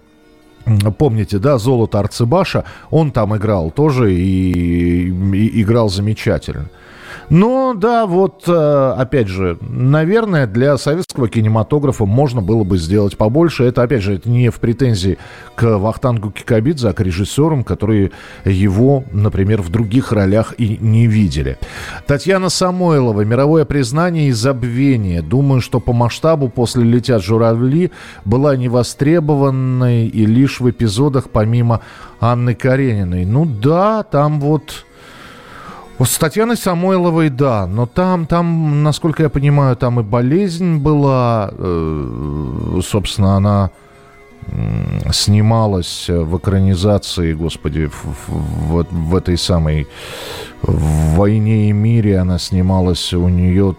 Помните, 0.98 1.40
да, 1.40 1.58
«Золото 1.58 2.00
Арцебаша», 2.00 2.64
он 2.90 3.12
там 3.12 3.36
играл 3.36 3.72
тоже 3.72 4.14
и, 4.14 5.10
и 5.10 5.62
играл 5.62 5.90
замечательно. 5.90 6.70
Ну, 7.30 7.74
да, 7.74 8.06
вот, 8.06 8.44
э, 8.48 8.94
опять 8.98 9.28
же, 9.28 9.58
наверное, 9.62 10.48
для 10.48 10.78
советского 10.78 11.28
кинематографа 11.28 12.06
можно 12.06 12.42
было 12.42 12.64
бы 12.64 12.78
сделать 12.78 13.18
побольше. 13.18 13.64
Это, 13.64 13.84
опять 13.84 14.04
же, 14.04 14.16
это 14.16 14.30
не 14.30 14.50
в 14.50 14.60
претензии 14.60 15.18
к 15.56 15.78
Вахтангу 15.78 16.32
Кикабидзе, 16.32 16.90
а 16.90 16.94
к 16.94 17.00
режиссерам, 17.00 17.64
которые 17.64 18.12
его, 18.46 19.04
например, 19.12 19.62
в 19.62 19.70
других 19.70 20.12
ролях 20.12 20.54
и 20.58 20.78
не 20.80 21.08
видели. 21.08 21.58
Татьяна 22.08 22.50
Самойлова. 22.50 23.22
Мировое 23.22 23.66
признание 23.66 24.28
и 24.28 24.32
забвение. 24.32 25.22
Думаю, 25.22 25.62
что 25.62 25.80
по 25.80 25.94
масштабу 25.94 26.50
после 26.50 26.84
«Летят 26.84 27.24
журавли» 27.24 27.92
была 28.26 28.56
невостребованной 28.56 30.08
и 30.08 30.26
лишь 30.26 30.60
в 30.60 30.70
эпизодах 30.70 31.30
помимо 31.30 31.82
Анны 32.20 32.56
Карениной. 32.56 33.26
Ну 33.26 33.46
да, 33.46 34.04
там 34.04 34.40
вот 34.40 34.86
вот 35.98 36.10
с 36.10 36.18
Татьяной 36.18 36.58
Самойловой, 36.58 37.30
да, 37.30 37.68
но 37.68 37.86
там, 37.86 38.26
там, 38.26 38.84
насколько 38.84 39.24
я 39.24 39.30
понимаю, 39.30 39.76
там 39.76 40.00
и 40.00 40.04
болезнь 40.04 40.78
была, 40.78 41.52
э, 41.52 42.80
собственно, 42.84 43.36
она 43.36 43.72
снималась 45.12 46.10
в 46.10 46.38
экранизации, 46.38 47.34
господи, 47.34 47.88
в, 47.88 48.04
в, 48.28 48.86
в 48.92 49.16
этой 49.16 49.38
самой 49.38 49.88
в 50.62 51.16
«Войне 51.16 51.70
и 51.70 51.72
мире» 51.74 52.20
она 52.20 52.40
снималась, 52.40 53.14
у 53.14 53.28
нее 53.28 53.76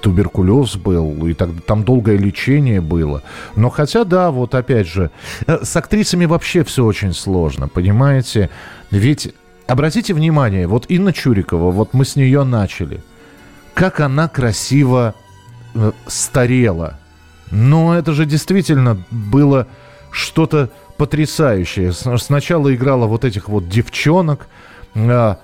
туберкулез 0.00 0.76
был, 0.76 1.26
и 1.26 1.34
так, 1.34 1.50
там 1.66 1.84
долгое 1.84 2.16
лечение 2.16 2.80
было. 2.80 3.22
Но 3.54 3.70
хотя, 3.70 4.04
да, 4.04 4.30
вот 4.30 4.54
опять 4.54 4.88
же, 4.88 5.10
э, 5.46 5.58
с 5.62 5.76
актрисами 5.76 6.24
вообще 6.24 6.64
все 6.64 6.84
очень 6.84 7.12
сложно, 7.12 7.68
понимаете? 7.68 8.50
Ведь 8.90 9.32
обратите 9.68 10.14
внимание, 10.14 10.66
вот 10.66 10.86
Инна 10.88 11.12
Чурикова, 11.12 11.70
вот 11.70 11.94
мы 11.94 12.04
с 12.04 12.16
нее 12.16 12.42
начали. 12.42 13.00
Как 13.74 14.00
она 14.00 14.26
красиво 14.28 15.14
э, 15.74 15.92
старела. 16.06 16.98
Но 17.50 17.94
это 17.94 18.12
же 18.12 18.26
действительно 18.26 18.98
было 19.10 19.68
что-то 20.10 20.70
потрясающее. 20.96 21.92
Сначала 21.92 22.74
играла 22.74 23.06
вот 23.06 23.24
этих 23.24 23.48
вот 23.48 23.68
девчонок, 23.68 24.48
а 24.96 25.38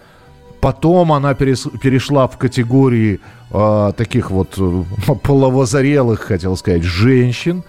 потом 0.61 1.12
она 1.12 1.35
перешла 1.35 2.26
в 2.26 2.37
категории 2.38 3.21
а, 3.52 3.93
таких 3.93 4.31
вот 4.31 4.54
э, 4.59 4.85
половозарелых, 5.23 6.21
хотел 6.21 6.57
сказать, 6.57 6.83
женщин. 6.83 7.62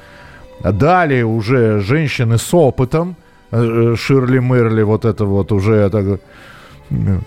Далее 0.64 1.26
уже 1.26 1.82
женщины 1.82 2.38
с 2.38 2.54
опытом, 2.54 3.18
Ширли 3.52 4.40
Мерли, 4.40 4.84
вот 4.84 5.06
это 5.06 5.26
вот 5.26 5.52
уже 5.52 5.76
это 5.76 6.20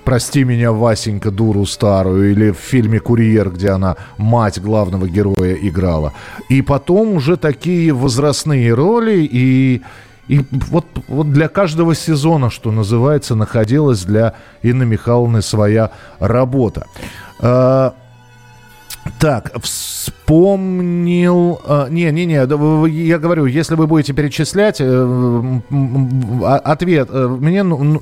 «Прости 0.05 0.45
меня, 0.45 0.73
Васенька, 0.73 1.31
дуру 1.31 1.67
старую», 1.67 2.31
или 2.31 2.53
в 2.53 2.59
фильме 2.59 3.01
«Курьер», 3.01 3.51
где 3.51 3.71
она 3.71 3.97
мать 4.17 4.61
главного 4.61 5.09
героя 5.09 5.55
играла. 5.55 6.13
И 6.49 6.63
потом 6.63 7.15
уже 7.15 7.37
такие 7.37 7.93
возрастные 7.93 8.73
роли, 8.73 9.29
и, 9.31 9.83
и 10.29 10.45
вот, 10.71 10.87
вот 11.09 11.33
для 11.33 11.49
каждого 11.49 11.95
сезона, 11.97 12.51
что 12.51 12.71
называется, 12.71 13.35
находилась 13.35 14.05
для 14.05 14.35
Инны 14.63 14.85
Михайловны 14.85 15.43
своя 15.43 15.91
работа. 16.21 16.87
Так, 19.19 19.53
вспомнил... 19.63 21.61
Не-не-не, 21.91 22.43
а, 22.43 22.87
я 22.87 23.19
говорю, 23.19 23.47
если 23.47 23.75
вы 23.75 23.87
будете 23.87 24.13
перечислять, 24.13 24.81
э, 24.81 24.85
а, 26.45 26.61
ответ... 26.65 27.09
Э, 27.11 27.27
мне... 27.29 27.63
Ну, 27.63 28.01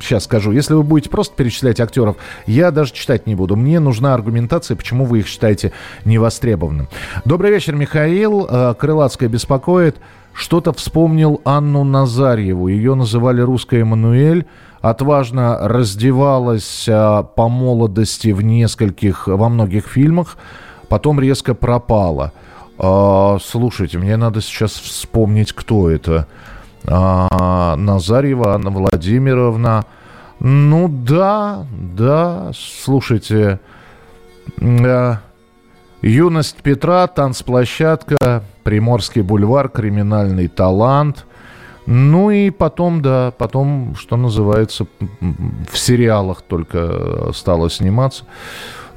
сейчас 0.00 0.24
скажу. 0.24 0.52
Если 0.52 0.74
вы 0.74 0.82
будете 0.82 1.10
просто 1.10 1.34
перечислять 1.36 1.80
актеров, 1.80 2.16
я 2.46 2.70
даже 2.70 2.92
читать 2.92 3.26
не 3.26 3.34
буду. 3.34 3.56
Мне 3.56 3.80
нужна 3.80 4.14
аргументация, 4.14 4.76
почему 4.76 5.04
вы 5.04 5.20
их 5.20 5.26
считаете 5.26 5.72
невостребованным. 6.04 6.88
Добрый 7.24 7.50
вечер, 7.50 7.74
Михаил. 7.74 8.46
Э, 8.50 8.74
Крылатская 8.78 9.28
беспокоит. 9.28 9.96
Что-то 10.32 10.72
вспомнил 10.72 11.40
Анну 11.44 11.84
Назарьеву. 11.84 12.68
Ее 12.68 12.94
называли 12.94 13.40
русская 13.40 13.80
Эммануэль 13.80 14.46
отважно 14.82 15.56
раздевалась 15.60 16.86
а, 16.88 17.22
по 17.22 17.48
молодости 17.48 18.28
в 18.32 18.42
нескольких, 18.42 19.28
во 19.28 19.48
многих 19.48 19.86
фильмах, 19.86 20.36
потом 20.88 21.20
резко 21.20 21.54
пропала. 21.54 22.32
А, 22.78 23.38
слушайте, 23.40 23.98
мне 23.98 24.16
надо 24.16 24.42
сейчас 24.42 24.72
вспомнить, 24.72 25.52
кто 25.52 25.88
это. 25.88 26.26
А, 26.86 27.76
Назарьева 27.76 28.54
Анна 28.54 28.70
Владимировна. 28.70 29.86
Ну 30.40 30.88
да, 30.88 31.64
да, 31.70 32.50
слушайте. 32.54 33.60
А, 34.60 35.20
Юность 36.02 36.56
Петра, 36.62 37.06
танцплощадка, 37.06 38.42
Приморский 38.64 39.22
бульвар, 39.22 39.68
криминальный 39.68 40.48
талант– 40.48 41.24
ну 41.86 42.30
и 42.30 42.50
потом, 42.50 43.02
да, 43.02 43.32
потом, 43.36 43.96
что 43.98 44.16
называется, 44.16 44.86
в 45.70 45.78
сериалах 45.78 46.42
только 46.42 47.32
стало 47.34 47.70
сниматься. 47.70 48.24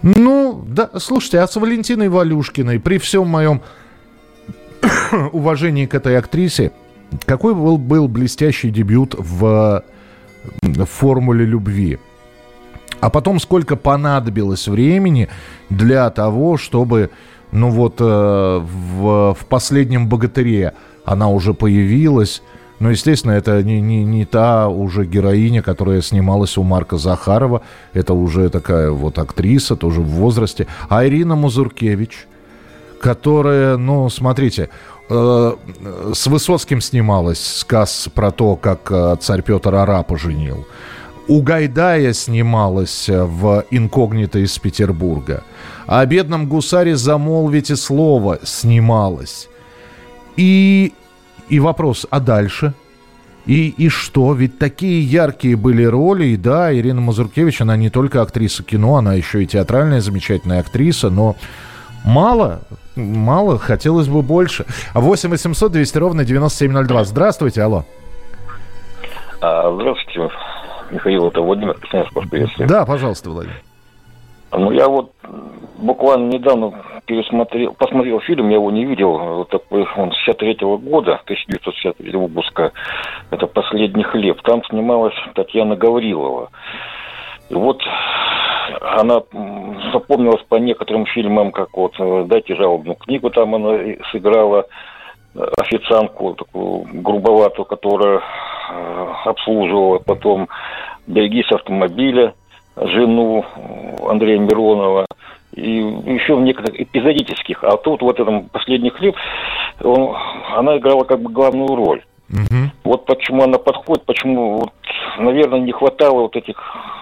Ну, 0.03 0.63
да, 0.67 0.91
слушайте, 0.99 1.39
а 1.39 1.47
с 1.47 1.55
Валентиной 1.55 2.09
Валюшкиной, 2.09 2.79
при 2.79 2.99
всем 2.99 3.27
моем 3.27 3.61
уважении 5.31 5.87
к 5.87 5.95
этой 5.95 6.17
актрисе, 6.17 6.71
какой 7.25 7.55
был, 7.55 7.77
был 7.79 8.07
блестящий 8.07 8.69
дебют 8.69 9.15
в, 9.17 9.83
в 10.61 10.85
«Формуле 10.85 11.43
любви»? 11.43 11.97
А 12.99 13.09
потом 13.09 13.39
сколько 13.39 13.75
понадобилось 13.75 14.67
времени 14.67 15.29
для 15.69 16.09
того, 16.09 16.57
чтобы, 16.57 17.09
ну 17.51 17.69
вот, 17.69 17.95
э, 17.99 18.03
в, 18.03 19.33
в 19.33 19.45
«Последнем 19.47 20.07
богатыре» 20.07 20.73
она 21.05 21.29
уже 21.29 21.53
появилась, 21.53 22.41
но, 22.79 22.91
естественно, 22.91 23.31
это 23.31 23.63
не, 23.63 23.79
не, 23.79 24.03
не 24.03 24.25
та 24.25 24.67
уже 24.67 25.05
героиня, 25.05 25.61
которая 25.61 26.01
снималась 26.01 26.57
у 26.57 26.63
Марка 26.63 26.97
Захарова. 26.97 27.61
Это 27.93 28.13
уже 28.13 28.49
такая 28.49 28.91
вот 28.91 29.17
актриса, 29.17 29.75
тоже 29.75 30.01
в 30.01 30.07
возрасте. 30.07 30.67
А 30.89 31.05
Ирина 31.05 31.35
Музуркевич, 31.35 32.27
которая, 32.99 33.77
ну, 33.77 34.09
смотрите, 34.09 34.69
э, 35.09 35.53
с 36.13 36.27
Высоцким 36.27 36.81
снималась 36.81 37.39
сказ 37.39 38.09
про 38.13 38.31
то, 38.31 38.55
как 38.57 38.91
э, 38.91 39.15
царь 39.21 39.41
Петр 39.41 39.73
Ара 39.73 40.03
поженил. 40.03 40.67
У 41.27 41.41
Гайдая 41.41 42.13
снималась 42.13 43.09
в 43.09 43.65
«Инкогнито 43.71 44.39
из 44.39 44.57
Петербурга». 44.59 45.43
О 45.87 46.05
бедном 46.05 46.47
гусаре 46.47 46.95
«Замолвите 46.95 47.75
слово» 47.75 48.39
снималась. 48.43 49.49
И 50.37 50.93
и 51.49 51.59
вопрос, 51.59 52.07
а 52.09 52.19
дальше? 52.19 52.73
И, 53.45 53.69
и 53.69 53.89
что? 53.89 54.33
Ведь 54.33 54.57
такие 54.57 55.03
яркие 55.03 55.55
были 55.55 55.83
роли. 55.83 56.25
И 56.25 56.37
да, 56.37 56.73
Ирина 56.73 57.01
Мазуркевич, 57.01 57.61
она 57.61 57.77
не 57.77 57.89
только 57.89 58.21
актриса 58.21 58.63
кино, 58.63 58.95
она 58.95 59.13
еще 59.13 59.43
и 59.43 59.47
театральная 59.47 60.01
замечательная 60.01 60.61
актриса, 60.61 61.11
но 61.11 61.35
мало, 62.03 62.61
мало, 62.95 63.59
хотелось 63.59 64.07
бы 64.07 64.23
больше. 64.23 64.65
8 64.95 65.29
800 65.29 65.71
200 65.71 65.97
ровно 65.99 66.25
9702. 66.25 67.03
Здравствуйте, 67.03 67.61
алло. 67.61 67.85
А, 69.41 69.71
здравствуйте, 69.71 70.31
Михаил, 70.91 71.27
это 71.27 71.41
Владимир 71.41 71.73
Красноярск, 71.75 72.29
приветствую. 72.29 72.69
Да, 72.69 72.85
пожалуйста, 72.85 73.29
Владимир. 73.29 73.61
Ну, 74.51 74.71
я 74.71 74.87
вот 74.87 75.11
буквально 75.77 76.31
недавно 76.31 76.73
пересмотрел, 77.05 77.73
посмотрел 77.73 78.19
фильм, 78.21 78.49
я 78.49 78.55
его 78.55 78.71
не 78.71 78.85
видел, 78.85 79.17
вот 79.17 79.49
такой, 79.49 79.85
он 79.95 80.11
63-го 80.27 80.77
года, 80.77 81.19
1963 81.25 82.11
выпуска, 82.17 82.71
это 83.31 83.47
«Последний 83.47 84.03
хлеб». 84.03 84.41
Там 84.41 84.63
снималась 84.65 85.15
Татьяна 85.33 85.75
Гаврилова. 85.75 86.49
И 87.49 87.53
вот 87.53 87.81
она 88.81 89.21
запомнилась 89.93 90.43
по 90.47 90.55
некоторым 90.55 91.05
фильмам, 91.05 91.51
как 91.51 91.75
вот 91.75 91.93
«Дайте 92.27 92.55
жалобную 92.55 92.95
книгу», 92.95 93.29
там 93.29 93.55
она 93.55 93.77
сыграла 94.11 94.65
официантку, 95.57 96.33
такую 96.33 96.85
грубоватую, 97.01 97.65
которая 97.65 98.19
э, 98.19 98.21
обслуживала 99.25 99.99
потом 99.99 100.47
«Берегись 101.07 101.51
автомобиля», 101.51 102.33
жену 102.75 103.45
Андрея 104.07 104.39
Миронова, 104.39 105.05
и 105.53 105.71
еще 105.71 106.35
в 106.35 106.41
некоторых 106.41 106.79
эпизодических. 106.79 107.63
А 107.63 107.77
тут 107.77 108.01
вот 108.01 108.19
этом 108.19 108.49
«Последний 108.49 108.89
хлеб» 108.89 109.15
он, 109.81 110.15
она 110.55 110.77
играла 110.77 111.03
как 111.03 111.21
бы 111.21 111.31
главную 111.31 111.75
роль. 111.75 112.03
Угу. 112.29 112.71
Вот 112.83 113.05
почему 113.05 113.43
она 113.43 113.57
подходит, 113.57 114.05
почему, 114.05 114.59
вот, 114.59 114.73
наверное, 115.17 115.59
не 115.59 115.71
хватало 115.71 116.21
вот 116.21 116.35
этих... 116.35 116.55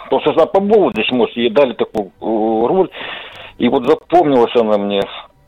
Просто 0.10 0.32
она 0.32 0.45
по 0.45 0.62
молодости, 0.62 1.13
может, 1.13 1.36
ей 1.36 1.49
дали 1.49 1.73
такую 1.73 2.08
э, 2.08 2.67
роль. 2.67 2.89
И 3.58 3.69
вот 3.69 3.86
запомнилась 3.88 4.56
она 4.56 4.78
мне 4.78 5.02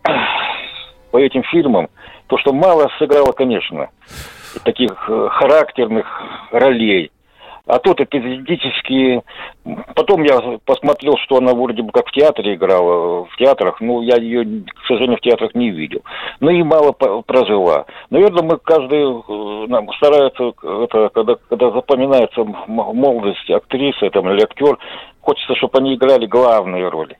по 1.12 1.18
этим 1.18 1.44
фильмам, 1.44 1.90
то, 2.28 2.38
что 2.38 2.54
мало 2.54 2.90
сыграла, 2.98 3.32
конечно, 3.34 3.90
таких 4.66 4.92
э, 5.08 5.28
характерных 5.32 6.06
ролей. 6.52 7.12
А 7.68 7.80
тут 7.80 8.00
эпизодические... 8.00 9.24
Потом 9.96 10.22
я 10.24 10.60
посмотрел, 10.66 11.18
что 11.18 11.38
она 11.38 11.54
вроде 11.54 11.82
бы 11.82 11.92
как 11.92 12.08
в 12.08 12.12
театре 12.12 12.54
играла, 12.54 13.26
в 13.26 13.36
театрах. 13.38 13.82
Ну, 13.82 14.02
я 14.02 14.18
ее, 14.18 14.44
к 14.44 14.86
сожалению, 14.88 15.18
в 15.18 15.22
театрах 15.22 15.56
не 15.56 15.72
видел. 15.72 16.02
Ну 16.42 16.52
и 16.52 16.62
мало 16.62 16.92
прожила. 16.92 17.86
Наверное, 18.12 18.44
мы 18.44 18.58
каждый 18.58 19.02
э, 19.02 19.68
нам 19.68 19.92
старается, 19.94 20.54
это, 20.62 21.10
когда, 21.10 21.36
когда 21.50 21.72
запоминается 21.72 22.44
молодость 22.68 23.50
актрисы 23.50 24.10
там, 24.12 24.30
или 24.30 24.44
актер, 24.44 24.78
хочется, 25.22 25.56
чтобы 25.56 25.80
они 25.80 25.96
играли 25.96 26.28
главные 26.28 26.88
роли. 26.90 27.18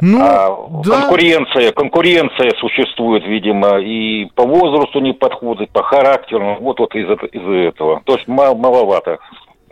Ну, 0.00 0.18
а, 0.20 0.68
да. 0.84 1.00
Конкуренция, 1.00 1.72
конкуренция 1.72 2.52
существует, 2.58 3.24
видимо, 3.26 3.78
и 3.78 4.26
по 4.34 4.44
возрасту 4.44 5.00
не 5.00 5.12
подходит, 5.12 5.70
по 5.70 5.82
характеру, 5.82 6.58
вот, 6.60 6.78
вот 6.78 6.94
из, 6.94 7.08
из 7.32 7.68
этого. 7.68 8.02
То 8.04 8.14
есть 8.14 8.28
мал, 8.28 8.54
маловато 8.54 9.18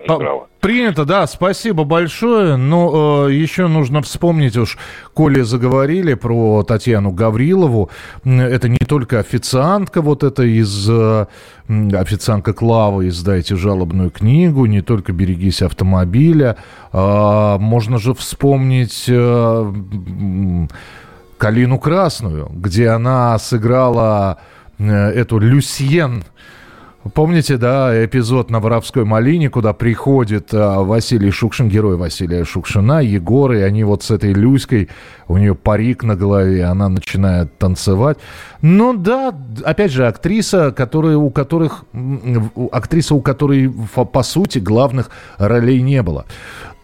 играла. 0.04 0.48
Принято, 0.60 1.04
да, 1.04 1.26
спасибо 1.26 1.84
большое. 1.84 2.56
Но 2.56 3.28
э, 3.28 3.32
еще 3.32 3.68
нужно 3.68 4.02
вспомнить 4.02 4.56
уж, 4.56 4.76
коли 5.14 5.42
заговорили 5.42 6.14
про 6.14 6.64
Татьяну 6.64 7.12
Гаврилову, 7.12 7.90
это 8.24 8.68
не 8.68 8.78
только 8.78 9.20
официантка, 9.20 10.02
вот 10.02 10.24
это 10.24 10.42
из 10.42 10.88
э, 10.90 11.26
официантка 11.68 12.52
Клава 12.54 13.06
издайте 13.08 13.56
жалобную 13.56 14.10
книгу, 14.10 14.66
не 14.66 14.82
только 14.82 15.12
берегись 15.12 15.62
автомобиля, 15.62 16.56
э, 16.92 17.56
можно 17.60 17.98
же 17.98 18.14
вспомнить 18.14 19.04
э, 19.08 19.72
Калину 21.38 21.78
Красную, 21.78 22.50
где 22.52 22.88
она 22.88 23.38
сыграла 23.38 24.38
э, 24.78 24.84
эту 24.84 25.38
Люсьен, 25.38 26.24
Помните, 27.14 27.56
да, 27.58 28.04
эпизод 28.04 28.50
на 28.50 28.58
Воровской 28.58 29.04
малине, 29.04 29.48
куда 29.48 29.72
приходит 29.72 30.52
а, 30.52 30.82
Василий 30.82 31.30
Шукшин, 31.30 31.68
герой 31.68 31.96
Василия 31.96 32.44
Шукшина, 32.44 33.00
Егор, 33.00 33.52
и 33.52 33.60
они 33.60 33.84
вот 33.84 34.02
с 34.02 34.10
этой 34.10 34.32
Люськой, 34.32 34.88
у 35.28 35.36
нее 35.36 35.54
парик 35.54 36.02
на 36.02 36.16
голове, 36.16 36.64
она 36.64 36.88
начинает 36.88 37.56
танцевать. 37.56 38.18
Ну 38.62 38.94
да, 38.94 39.32
опять 39.64 39.92
же, 39.92 40.08
актриса, 40.08 40.72
которые, 40.72 41.16
у 41.16 41.30
которых, 41.30 41.84
актриса, 42.72 43.14
у 43.14 43.20
которой, 43.20 43.72
по 44.12 44.22
сути, 44.24 44.58
главных 44.58 45.10
ролей 45.38 45.80
не 45.82 46.02
было. 46.02 46.26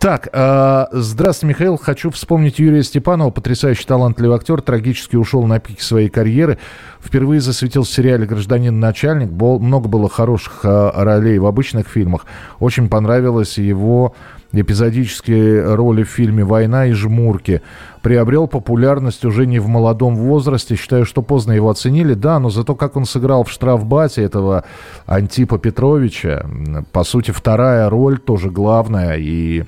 Так, 0.04 0.28
э, 0.34 0.84
здравствуйте, 0.92 1.54
Михаил. 1.54 1.78
Хочу 1.78 2.10
вспомнить 2.10 2.58
Юрия 2.58 2.82
Степанова, 2.82 3.30
потрясающий 3.30 3.86
талантливый 3.86 4.36
актер, 4.36 4.60
трагически 4.60 5.16
ушел 5.16 5.46
на 5.46 5.60
пике 5.60 5.82
своей 5.82 6.10
карьеры. 6.10 6.58
Впервые 7.02 7.40
засветился 7.40 7.90
в 7.90 7.94
сериале 7.94 8.26
«Гражданин-начальник». 8.26 9.30
Много 9.30 9.88
было 9.88 10.10
хороших 10.10 10.60
э, 10.62 10.90
ролей 10.94 11.38
в 11.38 11.46
обычных 11.46 11.88
фильмах. 11.88 12.26
Очень 12.60 12.90
понравилась 12.90 13.56
его 13.56 14.14
эпизодические 14.52 15.74
роли 15.74 16.02
в 16.02 16.10
фильме 16.10 16.44
«Война 16.44 16.84
и 16.84 16.92
жмурки». 16.92 17.62
Приобрел 18.02 18.46
популярность 18.46 19.24
уже 19.24 19.46
не 19.46 19.58
в 19.58 19.68
молодом 19.68 20.16
возрасте. 20.16 20.76
Считаю, 20.76 21.06
что 21.06 21.22
поздно 21.22 21.52
его 21.52 21.70
оценили. 21.70 22.12
Да, 22.12 22.38
но 22.40 22.50
зато 22.50 22.74
как 22.74 22.96
он 22.96 23.06
сыграл 23.06 23.44
в 23.44 23.50
штрафбате 23.50 24.22
этого 24.22 24.64
Антипа 25.06 25.56
Петровича. 25.58 26.44
По 26.92 27.04
сути, 27.04 27.30
вторая 27.30 27.88
роль 27.88 28.18
тоже 28.18 28.50
главная. 28.50 29.16
И 29.16 29.64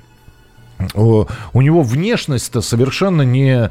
у 0.95 1.62
него 1.62 1.83
внешность-то 1.83 2.61
совершенно 2.61 3.23
не... 3.23 3.71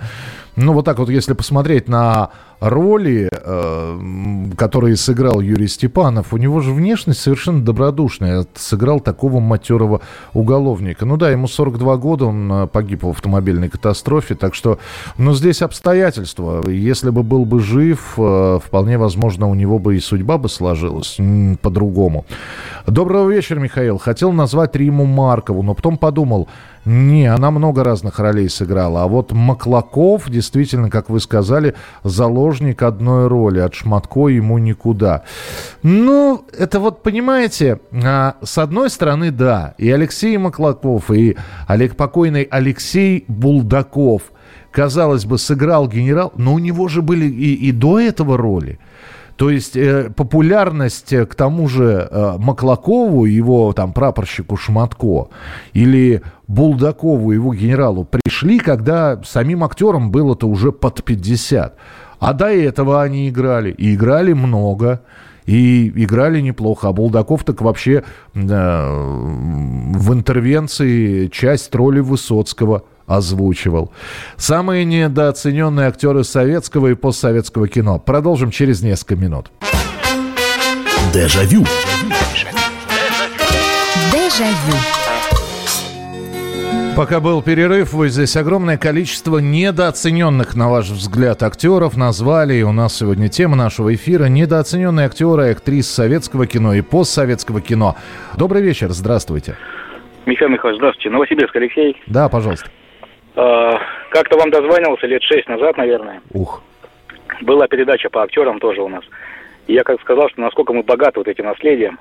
Ну, 0.55 0.73
вот 0.73 0.85
так 0.85 0.99
вот, 0.99 1.09
если 1.09 1.33
посмотреть 1.33 1.89
на 1.89 2.29
роли, 2.59 3.29
э, 3.31 4.49
которые 4.57 4.95
сыграл 4.95 5.41
Юрий 5.41 5.67
Степанов, 5.67 6.33
у 6.33 6.37
него 6.37 6.61
же 6.61 6.71
внешность 6.71 7.19
совершенно 7.19 7.61
добродушная. 7.61 8.45
Сыграл 8.55 8.99
такого 8.99 9.39
матерого 9.39 10.01
уголовника. 10.33 11.05
Ну 11.05 11.17
да, 11.17 11.29
ему 11.29 11.47
42 11.47 11.97
года, 11.97 12.25
он 12.25 12.51
э, 12.51 12.67
погиб 12.67 13.03
в 13.03 13.09
автомобильной 13.09 13.69
катастрофе, 13.69 14.35
так 14.35 14.55
что, 14.55 14.79
ну, 15.17 15.33
здесь 15.33 15.61
обстоятельства. 15.61 16.67
Если 16.69 17.09
бы 17.09 17.23
был 17.23 17.45
бы 17.45 17.59
жив, 17.59 18.13
э, 18.17 18.59
вполне 18.65 18.97
возможно, 18.97 19.47
у 19.47 19.55
него 19.55 19.79
бы 19.79 19.97
и 19.97 19.99
судьба 19.99 20.37
бы 20.37 20.47
сложилась 20.47 21.17
по-другому. 21.61 22.25
Доброго 22.87 23.29
вечера, 23.29 23.59
Михаил. 23.59 23.97
Хотел 23.97 24.31
назвать 24.31 24.75
Риму 24.75 25.05
Маркову, 25.05 25.63
но 25.63 25.73
потом 25.73 25.97
подумал, 25.97 26.47
не, 26.85 27.25
она 27.25 27.49
много 27.49 27.83
разных 27.83 28.19
ролей 28.19 28.47
сыграла. 28.47 29.03
А 29.03 29.07
вот 29.07 29.31
Маклаков, 29.31 30.29
действительно, 30.29 30.44
как 30.89 31.09
вы 31.09 31.19
сказали, 31.19 31.75
заложник 32.03 32.81
одной 32.81 33.27
роли. 33.27 33.59
От 33.59 33.75
Шматко 33.75 34.29
ему 34.29 34.57
никуда. 34.57 35.23
Ну, 35.83 36.45
это 36.57 36.79
вот, 36.79 37.03
понимаете, 37.03 37.79
а, 37.91 38.35
с 38.43 38.57
одной 38.57 38.89
стороны, 38.89 39.31
да, 39.31 39.75
и 39.77 39.89
Алексей 39.89 40.37
Маклаков, 40.37 41.11
и 41.11 41.37
Олег 41.67 41.95
покойный 41.95 42.43
Алексей 42.43 43.25
Булдаков, 43.27 44.23
казалось 44.71 45.25
бы, 45.25 45.37
сыграл 45.37 45.87
генерал, 45.87 46.33
но 46.35 46.53
у 46.53 46.59
него 46.59 46.87
же 46.87 47.01
были 47.01 47.25
и, 47.25 47.53
и 47.53 47.71
до 47.71 47.99
этого 47.99 48.37
роли. 48.37 48.79
То 49.35 49.49
есть 49.49 49.75
э, 49.75 50.09
популярность 50.15 51.11
э, 51.11 51.25
к 51.25 51.35
тому 51.35 51.67
же 51.67 52.07
э, 52.09 52.35
Маклакову, 52.37 53.25
его 53.25 53.73
там 53.73 53.91
прапорщику 53.91 54.55
Шматко, 54.55 55.29
или 55.73 56.21
Булдакову, 56.47 57.31
его 57.31 57.53
генералу, 57.53 58.05
пришли, 58.05 58.59
когда 58.59 59.21
самим 59.23 59.63
актерам 59.63 60.09
было-то 60.09 60.47
уже 60.47 60.71
под 60.71 61.03
50. 61.03 61.75
А 62.19 62.33
до 62.33 62.47
этого 62.47 63.03
они 63.03 63.27
играли. 63.27 63.71
И 63.71 63.95
играли 63.95 64.31
много. 64.31 65.01
И 65.45 65.91
играли 66.03 66.39
неплохо. 66.39 66.87
А 66.87 66.93
Булдаков 66.93 67.43
так 67.43 67.61
вообще 67.61 68.03
э, 68.33 68.39
в 68.39 70.13
интервенции 70.13 71.27
часть 71.27 71.75
роли 71.75 71.99
Высоцкого– 71.99 72.83
озвучивал. 73.07 73.91
Самые 74.37 74.85
недооцененные 74.85 75.87
актеры 75.87 76.23
советского 76.23 76.87
и 76.87 76.95
постсоветского 76.95 77.67
кино. 77.67 77.99
Продолжим 77.99 78.51
через 78.51 78.81
несколько 78.81 79.15
минут. 79.15 79.51
Дежавю. 81.13 81.63
Дежавю. 84.11 84.77
Пока 86.95 87.19
был 87.19 87.41
перерыв, 87.41 87.91
вы 87.91 88.07
здесь 88.07 88.37
огромное 88.37 88.77
количество 88.77 89.39
недооцененных, 89.39 90.55
на 90.55 90.69
ваш 90.69 90.89
взгляд, 90.89 91.43
актеров 91.43 91.97
назвали. 91.97 92.53
И 92.53 92.63
у 92.63 92.71
нас 92.71 92.97
сегодня 92.97 93.27
тема 93.27 93.57
нашего 93.57 93.93
эфира– 93.93 94.25
недооцененные 94.29 95.07
актеры 95.07 95.47
и 95.47 95.51
актрисы 95.51 95.93
советского 95.93 96.47
кино 96.47 96.73
и 96.73 96.81
постсоветского 96.81 97.59
кино. 97.59 97.97
Добрый 98.37 98.61
вечер, 98.61 98.91
здравствуйте. 98.91 99.57
Михаил 100.25 100.49
Михайлович, 100.49 100.79
здравствуйте. 100.79 101.09
Новосибирск, 101.09 101.55
Алексей. 101.57 102.01
Да, 102.07 102.29
пожалуйста. 102.29 102.69
А, 103.35 103.79
как-то 104.09 104.37
вам 104.37 104.49
дозванивался 104.49 105.07
лет 105.07 105.21
шесть 105.23 105.47
назад, 105.47 105.77
наверное. 105.77 106.21
Ух. 106.33 106.61
Была 107.41 107.67
передача 107.67 108.09
по 108.09 108.23
актерам 108.23 108.59
тоже 108.59 108.81
у 108.81 108.87
нас. 108.87 109.03
И 109.67 109.73
я 109.73 109.83
как 109.83 109.99
сказал, 110.01 110.29
что 110.29 110.41
насколько 110.41 110.73
мы 110.73 110.83
богаты 110.83 111.19
вот 111.19 111.27
этим 111.27 111.45
наследием. 111.45 111.99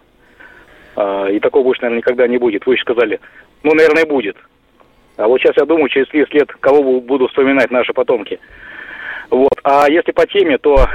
А, 0.97 1.27
и 1.29 1.41
такого 1.41 1.65
больше, 1.65 1.83
наверное, 1.83 1.99
никогда 1.99 2.29
не 2.29 2.39
будет. 2.39 2.67
Вы 2.67 2.77
же 2.77 2.83
сказали, 2.83 3.21
ну, 3.63 3.75
наверное, 3.75 4.07
будет. 4.07 4.37
А 5.17 5.27
вот 5.27 5.41
сейчас 5.41 5.57
я 5.57 5.65
думаю, 5.65 5.89
через 5.89 6.09
30 6.09 6.35
лет, 6.35 6.53
кого 6.61 7.01
буду 7.01 7.29
вспоминать 7.29 7.71
наши 7.71 7.93
потомки. 7.93 8.39
Вот. 9.31 9.59
А 9.63 9.89
если 9.89 10.13
по 10.13 10.27
теме, 10.27 10.59
то 10.59 10.89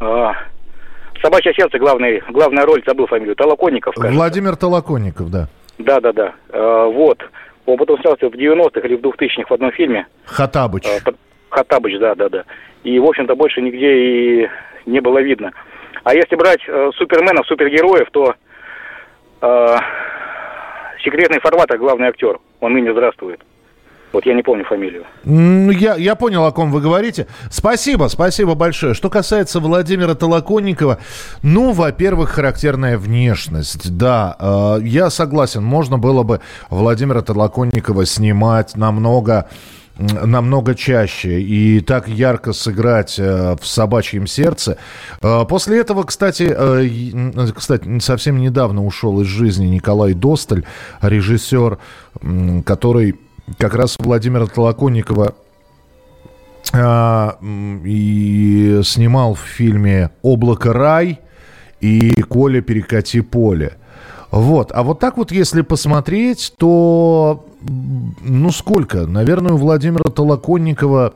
э, 0.00 0.28
«Собачье 1.22 1.52
сердце» 1.54 1.78
главный, 1.78 2.22
главная 2.30 2.64
роль, 2.64 2.82
забыл 2.86 3.06
фамилию, 3.06 3.34
Толоконников, 3.34 3.94
кажется. 3.94 4.16
Владимир 4.16 4.56
Толоконников, 4.56 5.30
да. 5.30 5.48
Да, 5.78 6.00
да, 6.00 6.12
да. 6.12 6.34
Э, 6.50 6.90
вот. 6.92 7.18
Он 7.66 7.76
потом 7.76 8.00
снялся 8.00 8.28
в 8.28 8.34
90-х 8.34 8.80
или 8.80 8.96
в 8.96 9.00
2000-х 9.00 9.46
в 9.48 9.52
одном 9.52 9.72
фильме. 9.72 10.06
Хатабыч. 10.24 10.84
Э, 10.86 10.98
Хатабыч, 11.48 11.98
да, 11.98 12.14
да, 12.14 12.28
да. 12.28 12.44
И, 12.82 12.98
в 12.98 13.04
общем-то, 13.04 13.34
больше 13.36 13.60
нигде 13.60 13.94
и 13.94 14.48
не 14.86 15.00
было 15.00 15.20
видно. 15.20 15.52
А 16.02 16.14
если 16.14 16.34
брать 16.34 16.60
э, 16.66 16.90
суперменов, 16.96 17.46
супергероев, 17.46 18.10
то 18.10 18.34
э, 19.40 19.76
секретный 21.04 21.40
форматор 21.40 21.78
главный 21.78 22.08
актер. 22.08 22.38
Он 22.60 22.72
ныне 22.72 22.92
здравствует. 22.92 23.40
Вот 24.12 24.26
я 24.26 24.34
не 24.34 24.42
помню 24.42 24.64
фамилию. 24.64 25.04
Я, 25.24 25.96
я 25.96 26.14
понял, 26.14 26.44
о 26.44 26.52
ком 26.52 26.70
вы 26.70 26.80
говорите. 26.80 27.26
Спасибо, 27.50 28.08
спасибо 28.08 28.54
большое. 28.54 28.94
Что 28.94 29.08
касается 29.08 29.58
Владимира 29.60 30.14
Толоконникова, 30.14 30.98
ну, 31.42 31.72
во-первых, 31.72 32.30
характерная 32.30 32.98
внешность. 32.98 33.96
Да, 33.96 34.36
э, 34.38 34.78
я 34.82 35.08
согласен, 35.08 35.64
можно 35.64 35.98
было 35.98 36.22
бы 36.22 36.40
Владимира 36.68 37.22
Толоконникова 37.22 38.04
снимать 38.04 38.76
намного 38.76 39.48
намного 39.98 40.74
чаще 40.74 41.42
и 41.42 41.80
так 41.80 42.08
ярко 42.08 42.52
сыграть 42.52 43.18
э, 43.18 43.56
в 43.60 43.66
собачьем 43.66 44.26
сердце. 44.26 44.78
Э, 45.20 45.44
после 45.46 45.80
этого, 45.80 46.04
кстати, 46.04 46.48
э, 46.48 47.52
кстати, 47.52 47.98
совсем 47.98 48.40
недавно 48.40 48.84
ушел 48.84 49.20
из 49.20 49.26
жизни 49.26 49.66
Николай 49.66 50.14
Досталь, 50.14 50.64
режиссер, 51.02 51.78
который 52.64 53.16
как 53.58 53.74
раз 53.74 53.96
Владимира 53.98 54.46
Толоконникова 54.46 55.34
а, 56.72 57.38
и 57.84 58.80
снимал 58.84 59.34
в 59.34 59.40
фильме 59.40 60.10
«Облако 60.22 60.72
рай» 60.72 61.20
и 61.80 62.22
«Коля, 62.22 62.60
перекати 62.60 63.20
поле». 63.20 63.76
Вот. 64.30 64.72
А 64.72 64.82
вот 64.82 64.98
так 64.98 65.18
вот, 65.18 65.30
если 65.30 65.60
посмотреть, 65.60 66.54
то, 66.56 67.46
ну, 67.60 68.50
сколько? 68.50 69.06
Наверное, 69.06 69.52
у 69.52 69.58
Владимира 69.58 70.10
Толоконникова, 70.10 71.12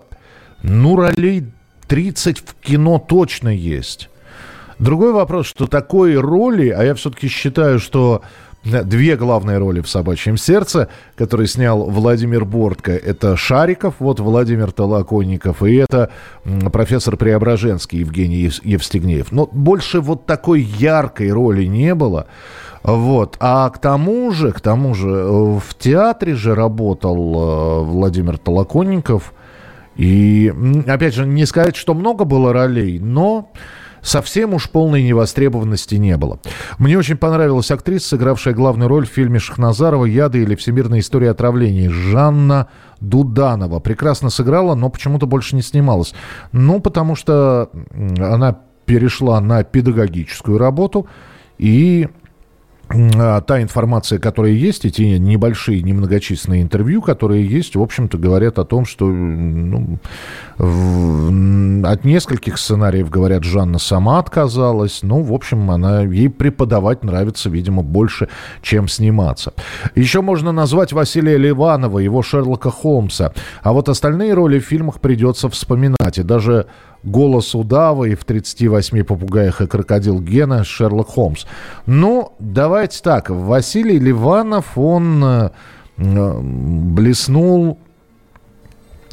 ну, 0.62 0.96
ролей 0.96 1.46
30 1.88 2.40
в 2.40 2.54
кино 2.56 2.98
точно 2.98 3.48
есть. 3.48 4.10
Другой 4.78 5.12
вопрос, 5.12 5.46
что 5.46 5.66
такой 5.66 6.16
роли, 6.16 6.68
а 6.68 6.84
я 6.84 6.94
все-таки 6.94 7.28
считаю, 7.28 7.78
что 7.78 8.20
две 8.66 9.16
главные 9.16 9.58
роли 9.58 9.80
в 9.80 9.88
«Собачьем 9.88 10.36
сердце», 10.36 10.88
которые 11.14 11.46
снял 11.46 11.84
Владимир 11.84 12.44
Бортко. 12.44 12.92
Это 12.92 13.36
Шариков, 13.36 13.94
вот 13.98 14.20
Владимир 14.20 14.72
Толоконников, 14.72 15.62
и 15.62 15.76
это 15.76 16.10
профессор 16.72 17.16
Преображенский 17.16 18.00
Евгений 18.00 18.50
Евстигнеев. 18.62 19.32
Но 19.32 19.46
больше 19.46 20.00
вот 20.00 20.26
такой 20.26 20.62
яркой 20.62 21.30
роли 21.32 21.64
не 21.64 21.94
было. 21.94 22.26
Вот. 22.82 23.36
А 23.40 23.68
к 23.70 23.78
тому 23.78 24.30
же, 24.30 24.52
к 24.52 24.60
тому 24.60 24.94
же, 24.94 25.08
э, 25.08 25.58
в 25.58 25.74
театре 25.78 26.34
же 26.34 26.54
работал 26.54 27.16
э, 27.16 27.84
Владимир 27.84 28.38
Толоконников. 28.38 29.32
И, 29.96 30.52
опять 30.86 31.14
же, 31.14 31.26
не 31.26 31.46
сказать, 31.46 31.74
что 31.74 31.94
много 31.94 32.24
было 32.24 32.52
ролей, 32.52 32.98
но 33.00 33.50
совсем 34.06 34.54
уж 34.54 34.70
полной 34.70 35.02
невостребованности 35.02 35.96
не 35.96 36.16
было. 36.16 36.38
Мне 36.78 36.96
очень 36.96 37.16
понравилась 37.16 37.70
актриса, 37.70 38.10
сыгравшая 38.10 38.54
главную 38.54 38.88
роль 38.88 39.06
в 39.06 39.10
фильме 39.10 39.38
Шахназарова 39.38 40.04
«Яды» 40.04 40.42
или 40.42 40.54
«Всемирная 40.54 41.00
история 41.00 41.30
отравлений» 41.30 41.88
Жанна 41.88 42.68
Дуданова. 43.00 43.80
Прекрасно 43.80 44.30
сыграла, 44.30 44.74
но 44.74 44.88
почему-то 44.88 45.26
больше 45.26 45.56
не 45.56 45.62
снималась. 45.62 46.14
Ну, 46.52 46.80
потому 46.80 47.16
что 47.16 47.70
она 48.18 48.58
перешла 48.84 49.40
на 49.40 49.64
педагогическую 49.64 50.56
работу 50.56 51.08
и 51.58 52.08
та 52.88 53.62
информация, 53.62 54.20
которая 54.20 54.52
есть, 54.52 54.84
эти 54.84 55.02
небольшие, 55.02 55.82
немногочисленные 55.82 56.62
интервью, 56.62 57.02
которые 57.02 57.44
есть, 57.44 57.74
в 57.74 57.82
общем-то, 57.82 58.16
говорят 58.16 58.60
о 58.60 58.64
том, 58.64 58.84
что 58.84 59.06
ну, 59.06 59.98
в, 60.56 61.84
от 61.84 62.04
нескольких 62.04 62.58
сценариев, 62.58 63.10
говорят, 63.10 63.42
Жанна 63.42 63.80
сама 63.80 64.20
отказалась. 64.20 65.00
Ну, 65.02 65.22
в 65.22 65.32
общем, 65.32 65.70
она, 65.70 66.02
ей 66.02 66.28
преподавать 66.28 67.02
нравится, 67.02 67.50
видимо, 67.50 67.82
больше, 67.82 68.28
чем 68.62 68.86
сниматься. 68.86 69.52
Еще 69.96 70.20
можно 70.20 70.52
назвать 70.52 70.92
Василия 70.92 71.38
Ливанова, 71.38 71.98
его 71.98 72.22
Шерлока 72.22 72.70
Холмса. 72.70 73.32
А 73.62 73.72
вот 73.72 73.88
остальные 73.88 74.32
роли 74.34 74.60
в 74.60 74.64
фильмах 74.64 75.00
придется 75.00 75.48
вспоминать. 75.48 76.18
И 76.18 76.22
даже 76.22 76.66
голос 77.02 77.54
удава 77.54 78.04
и 78.04 78.14
в 78.14 78.24
38 78.24 79.04
попугаях 79.04 79.60
и 79.60 79.66
крокодил 79.66 80.20
Гена 80.20 80.64
Шерлок 80.64 81.08
Холмс. 81.08 81.44
Ну, 81.86 82.32
давайте 82.38 83.00
так. 83.02 83.30
Василий 83.30 83.98
Ливанов, 83.98 84.76
он 84.76 85.24
э, 85.24 85.50
блеснул 85.96 87.78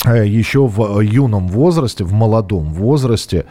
э, 0.05 0.25
еще 0.27 0.67
в 0.67 0.99
юном 1.01 1.47
возрасте, 1.47 2.03
в 2.03 2.13
молодом 2.13 2.73
возрасте, 2.73 3.45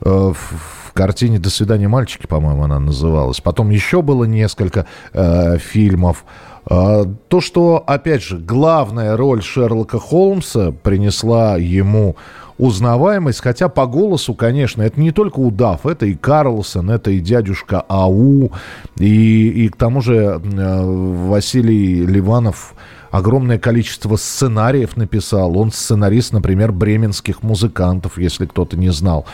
э, 0.00 0.32
в 0.34 0.92
картине 0.92 1.38
«До 1.38 1.50
свидания, 1.50 1.88
мальчики», 1.88 2.26
по-моему, 2.26 2.64
она 2.64 2.78
называлась. 2.78 3.40
Потом 3.40 3.70
еще 3.70 4.00
было 4.00 4.24
несколько 4.24 4.86
э, 5.12 5.58
фильмов. 5.58 6.24
Э, 6.70 7.04
то, 7.28 7.40
что, 7.40 7.82
опять 7.86 8.22
же, 8.22 8.38
главная 8.38 9.16
роль 9.16 9.42
Шерлока 9.42 9.98
Холмса 9.98 10.72
принесла 10.72 11.56
ему 11.56 12.16
узнаваемость, 12.58 13.40
хотя 13.40 13.68
по 13.68 13.86
голосу, 13.86 14.34
конечно, 14.34 14.82
это 14.82 15.00
не 15.00 15.10
только 15.10 15.40
удав, 15.40 15.86
это 15.86 16.06
и 16.06 16.14
Карлсон, 16.14 16.90
это 16.90 17.10
и 17.10 17.20
дядюшка 17.20 17.80
Ау, 17.88 18.52
и, 18.98 19.48
и 19.64 19.68
к 19.68 19.76
тому 19.76 20.00
же 20.00 20.40
э, 20.42 20.82
Василий 21.28 22.06
Ливанов 22.06 22.74
огромное 23.10 23.58
количество 23.58 24.16
сценариев 24.16 24.96
написал. 24.96 25.56
Он 25.58 25.70
сценарист, 25.70 26.32
например, 26.32 26.72
бременских 26.72 27.42
музыкантов, 27.42 28.18
если 28.18 28.46
кто-то 28.46 28.76
не 28.76 28.90
знал. 28.90 29.26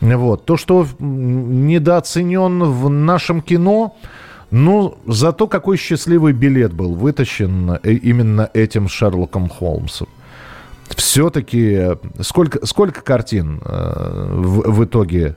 Вот. 0.00 0.44
То, 0.44 0.56
что 0.56 0.86
недооценен 0.98 2.62
в 2.64 2.88
нашем 2.88 3.42
кино, 3.42 3.96
ну, 4.50 4.96
зато 5.06 5.48
какой 5.48 5.76
счастливый 5.76 6.32
билет 6.32 6.72
был 6.72 6.94
вытащен 6.94 7.78
э, 7.82 7.92
именно 7.92 8.50
этим 8.54 8.88
Шерлоком 8.88 9.48
Холмсом 9.48 10.08
все-таки 10.94 11.96
сколько, 12.20 12.64
сколько 12.66 13.00
картин 13.00 13.60
э, 13.64 14.28
в, 14.32 14.70
в 14.70 14.84
итоге 14.84 15.36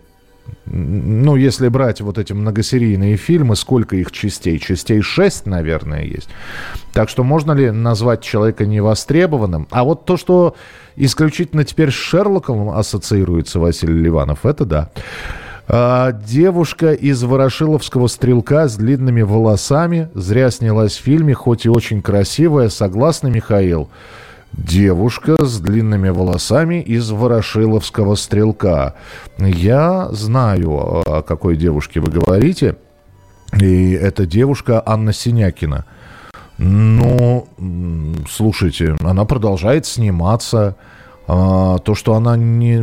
ну, 0.66 1.36
если 1.36 1.68
брать 1.68 2.02
вот 2.02 2.18
эти 2.18 2.34
многосерийные 2.34 3.18
фильмы, 3.18 3.56
сколько 3.56 3.96
их 3.96 4.12
частей? 4.12 4.60
Частей 4.60 5.02
6, 5.02 5.46
наверное, 5.46 6.04
есть. 6.04 6.30
Так 6.94 7.10
что 7.10 7.24
можно 7.24 7.52
ли 7.54 7.72
назвать 7.72 8.22
человека 8.22 8.66
невостребованным? 8.66 9.68
А 9.72 9.84
вот 9.84 10.06
то, 10.06 10.18
что 10.18 10.56
исключительно 10.96 11.64
теперь 11.64 11.92
с 11.92 11.96
Шерлоком 11.96 12.70
ассоциируется 12.70 13.60
Василий 13.60 14.02
Ливанов, 14.02 14.46
это 14.46 14.66
да. 14.66 14.90
А, 15.68 16.12
девушка 16.12 16.94
из 16.94 17.22
Ворошиловского 17.24 18.08
стрелка 18.08 18.68
с 18.68 18.76
длинными 18.76 19.22
волосами 19.22 20.10
зря 20.14 20.52
снялась 20.52 20.98
в 20.98 21.02
фильме, 21.02 21.34
хоть 21.34 21.66
и 21.66 21.70
очень 21.70 22.02
красивая. 22.02 22.70
Согласна, 22.70 23.28
Михаил? 23.28 23.90
Девушка 24.54 25.44
с 25.44 25.60
длинными 25.60 26.10
волосами 26.10 26.82
из 26.82 27.10
Ворошиловского 27.12 28.16
стрелка. 28.16 28.96
Я 29.38 30.10
знаю, 30.12 31.04
о 31.06 31.22
какой 31.22 31.56
девушке 31.56 32.00
вы 32.00 32.12
говорите. 32.12 32.76
И 33.60 33.92
это 33.92 34.26
девушка 34.26 34.82
Анна 34.86 35.14
Синякина. 35.14 35.86
Ну, 36.58 37.48
слушайте, 38.30 38.96
она 39.02 39.26
продолжает 39.26 39.86
сниматься. 39.86 40.76
А, 41.32 41.78
то, 41.78 41.94
что 41.94 42.15
она 42.15 42.36
не, 42.36 42.78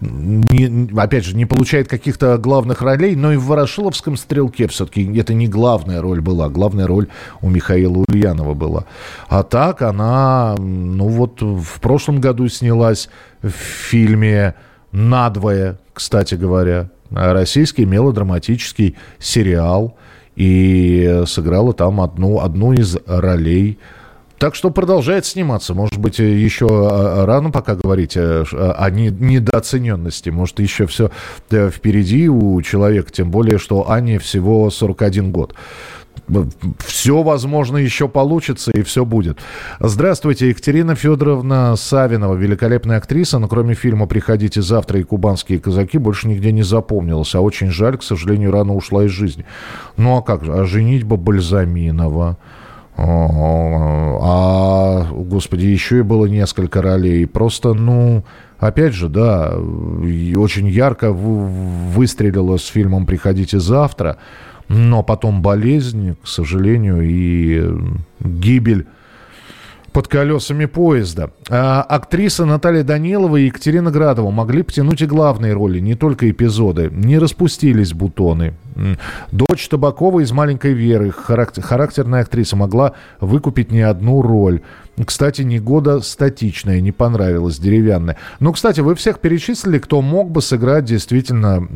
не, 0.00 0.96
опять 0.96 1.24
же, 1.24 1.34
не 1.34 1.44
получает 1.44 1.88
каких-то 1.88 2.38
главных 2.38 2.82
ролей, 2.82 3.16
но 3.16 3.32
и 3.32 3.36
в 3.36 3.46
«Ворошиловском 3.46 4.16
стрелке» 4.16 4.68
все-таки 4.68 5.12
это 5.18 5.34
не 5.34 5.48
главная 5.48 6.00
роль 6.00 6.20
была, 6.20 6.48
главная 6.48 6.86
роль 6.86 7.08
у 7.40 7.50
Михаила 7.50 8.04
Ульянова 8.06 8.54
была. 8.54 8.84
А 9.28 9.42
так 9.42 9.82
она, 9.82 10.54
ну 10.56 11.08
вот 11.08 11.42
в 11.42 11.80
прошлом 11.80 12.20
году 12.20 12.46
снялась 12.46 13.08
в 13.42 13.50
фильме 13.50 14.54
«Надвое», 14.92 15.78
кстати 15.94 16.36
говоря, 16.36 16.90
российский 17.10 17.86
мелодраматический 17.86 18.94
сериал, 19.18 19.96
и 20.36 21.24
сыграла 21.26 21.72
там 21.72 22.00
одну, 22.00 22.38
одну 22.38 22.72
из 22.72 22.96
ролей 23.04 23.80
так 24.38 24.54
что 24.54 24.70
продолжает 24.70 25.26
сниматься. 25.26 25.74
Может 25.74 25.98
быть, 25.98 26.18
еще 26.18 26.66
а, 26.70 27.22
а, 27.22 27.26
рано 27.26 27.50
пока 27.50 27.74
говорить 27.74 28.16
о, 28.16 28.44
о 28.76 28.90
недооцененности. 28.90 30.30
Может, 30.30 30.60
еще 30.60 30.86
все 30.86 31.10
э, 31.50 31.70
впереди 31.70 32.28
у 32.28 32.60
человека. 32.62 33.10
Тем 33.10 33.30
более, 33.30 33.58
что 33.58 33.90
Ане 33.90 34.18
всего 34.18 34.70
41 34.70 35.30
год 35.32 35.54
все, 36.84 37.22
возможно, 37.22 37.76
еще 37.76 38.08
получится 38.08 38.72
и 38.72 38.82
все 38.82 39.04
будет. 39.04 39.38
Здравствуйте, 39.80 40.48
Екатерина 40.48 40.94
Федоровна 40.94 41.76
Савинова, 41.76 42.34
великолепная 42.34 42.98
актриса, 42.98 43.38
но 43.38 43.48
кроме 43.48 43.74
фильма 43.74 44.06
«Приходите 44.06 44.62
завтра» 44.62 44.98
и 44.98 45.04
«Кубанские 45.04 45.60
казаки» 45.60 45.98
больше 45.98 46.28
нигде 46.28 46.52
не 46.52 46.62
запомнилась. 46.62 47.34
А 47.34 47.40
очень 47.40 47.70
жаль, 47.70 47.98
к 47.98 48.02
сожалению, 48.02 48.50
рано 48.50 48.74
ушла 48.74 49.04
из 49.04 49.10
жизни. 49.10 49.44
Ну 49.96 50.16
а 50.16 50.22
как 50.22 50.44
же, 50.44 50.52
а 50.52 50.64
женитьба 50.64 51.16
Бальзаминова? 51.16 52.38
А, 52.98 55.06
господи, 55.12 55.66
еще 55.66 55.98
и 55.98 56.02
было 56.02 56.26
несколько 56.26 56.82
ролей. 56.82 57.26
Просто, 57.26 57.74
ну, 57.74 58.24
опять 58.58 58.94
же, 58.94 59.08
да, 59.08 59.54
очень 59.54 60.68
ярко 60.68 61.12
выстрелила 61.12 62.56
с 62.56 62.66
фильмом 62.66 63.06
«Приходите 63.06 63.60
завтра», 63.60 64.18
но 64.68 65.02
потом 65.02 65.42
болезнь, 65.42 66.16
к 66.22 66.26
сожалению, 66.26 67.02
и 67.02 67.70
гибель 68.20 68.86
под 69.96 70.08
колесами 70.08 70.66
поезда. 70.66 71.30
А, 71.48 71.80
актриса 71.80 72.44
Наталья 72.44 72.82
Данилова 72.82 73.38
и 73.38 73.46
Екатерина 73.46 73.90
Градова 73.90 74.30
могли 74.30 74.62
потянуть 74.62 75.00
и 75.00 75.06
главные 75.06 75.54
роли, 75.54 75.78
не 75.78 75.94
только 75.94 76.30
эпизоды. 76.30 76.90
Не 76.92 77.16
распустились 77.18 77.94
бутоны. 77.94 78.52
Дочь 79.32 79.66
Табакова 79.70 80.20
из 80.20 80.32
«Маленькой 80.32 80.74
Веры», 80.74 81.10
характер, 81.12 81.62
характерная 81.62 82.20
актриса, 82.20 82.56
могла 82.56 82.92
выкупить 83.20 83.72
не 83.72 83.80
одну 83.80 84.20
роль. 84.20 84.60
Кстати, 85.02 85.40
не 85.40 85.60
года 85.60 86.00
статичная, 86.00 86.82
не 86.82 86.92
понравилась, 86.92 87.58
деревянная. 87.58 88.18
Ну, 88.38 88.52
кстати, 88.52 88.80
вы 88.80 88.96
всех 88.96 89.20
перечислили, 89.20 89.78
кто 89.78 90.02
мог 90.02 90.30
бы 90.30 90.42
сыграть 90.42 90.84
действительно 90.84 91.66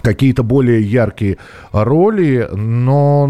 какие-то 0.00 0.42
более 0.42 0.82
яркие 0.82 1.38
роли, 1.72 2.48
но 2.52 3.26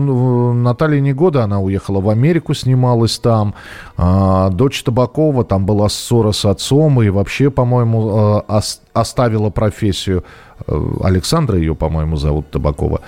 Наталья 0.55 1.01
Негода, 1.01 1.45
она 1.45 1.61
уехала 1.61 2.01
в 2.01 2.09
Америку, 2.09 2.55
снималась 2.55 3.19
там, 3.19 3.55
а, 3.97 4.51
дочь 4.51 4.83
Табакова, 4.83 5.45
там 5.45 5.67
была 5.67 5.89
ссора 5.89 6.33
с 6.33 6.45
отцом, 6.45 7.03
и 7.03 7.09
вообще, 7.09 7.51
по-моему, 7.51 8.43
а, 8.49 8.61
оставила 8.93 9.51
профессию. 9.51 10.25
Э, 10.67 10.81
Александра 11.03 11.59
ее, 11.59 11.75
по-моему, 11.75 12.17
зовут 12.17 12.51
Табакова. 12.51 13.01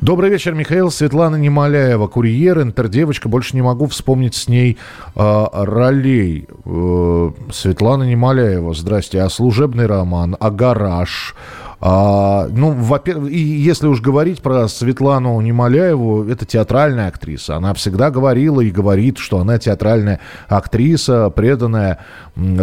Добрый 0.00 0.30
вечер, 0.30 0.54
Михаил. 0.54 0.90
Светлана 0.90 1.36
Немоляева, 1.36 2.06
курьер, 2.08 2.62
интердевочка. 2.62 3.28
Больше 3.28 3.56
не 3.56 3.62
могу 3.62 3.86
вспомнить 3.86 4.34
с 4.34 4.48
ней 4.48 4.78
э, 5.14 5.46
ролей. 5.52 6.46
Э, 6.64 7.30
Светлана 7.52 8.04
Немоляева, 8.04 8.74
здрасте. 8.74 9.22
А 9.22 9.30
служебный 9.30 9.86
роман, 9.86 10.36
а 10.38 10.50
гараж, 10.50 11.34
а, 11.82 12.46
ну, 12.50 12.72
во-первых, 12.72 13.32
и 13.32 13.38
если 13.38 13.86
уж 13.86 14.02
говорить 14.02 14.42
про 14.42 14.68
Светлану 14.68 15.40
Немоляеву, 15.40 16.24
это 16.24 16.44
театральная 16.44 17.08
актриса. 17.08 17.56
Она 17.56 17.72
всегда 17.72 18.10
говорила 18.10 18.60
и 18.60 18.70
говорит, 18.70 19.16
что 19.16 19.38
она 19.38 19.58
театральная 19.58 20.20
актриса, 20.48 21.30
преданная 21.30 21.98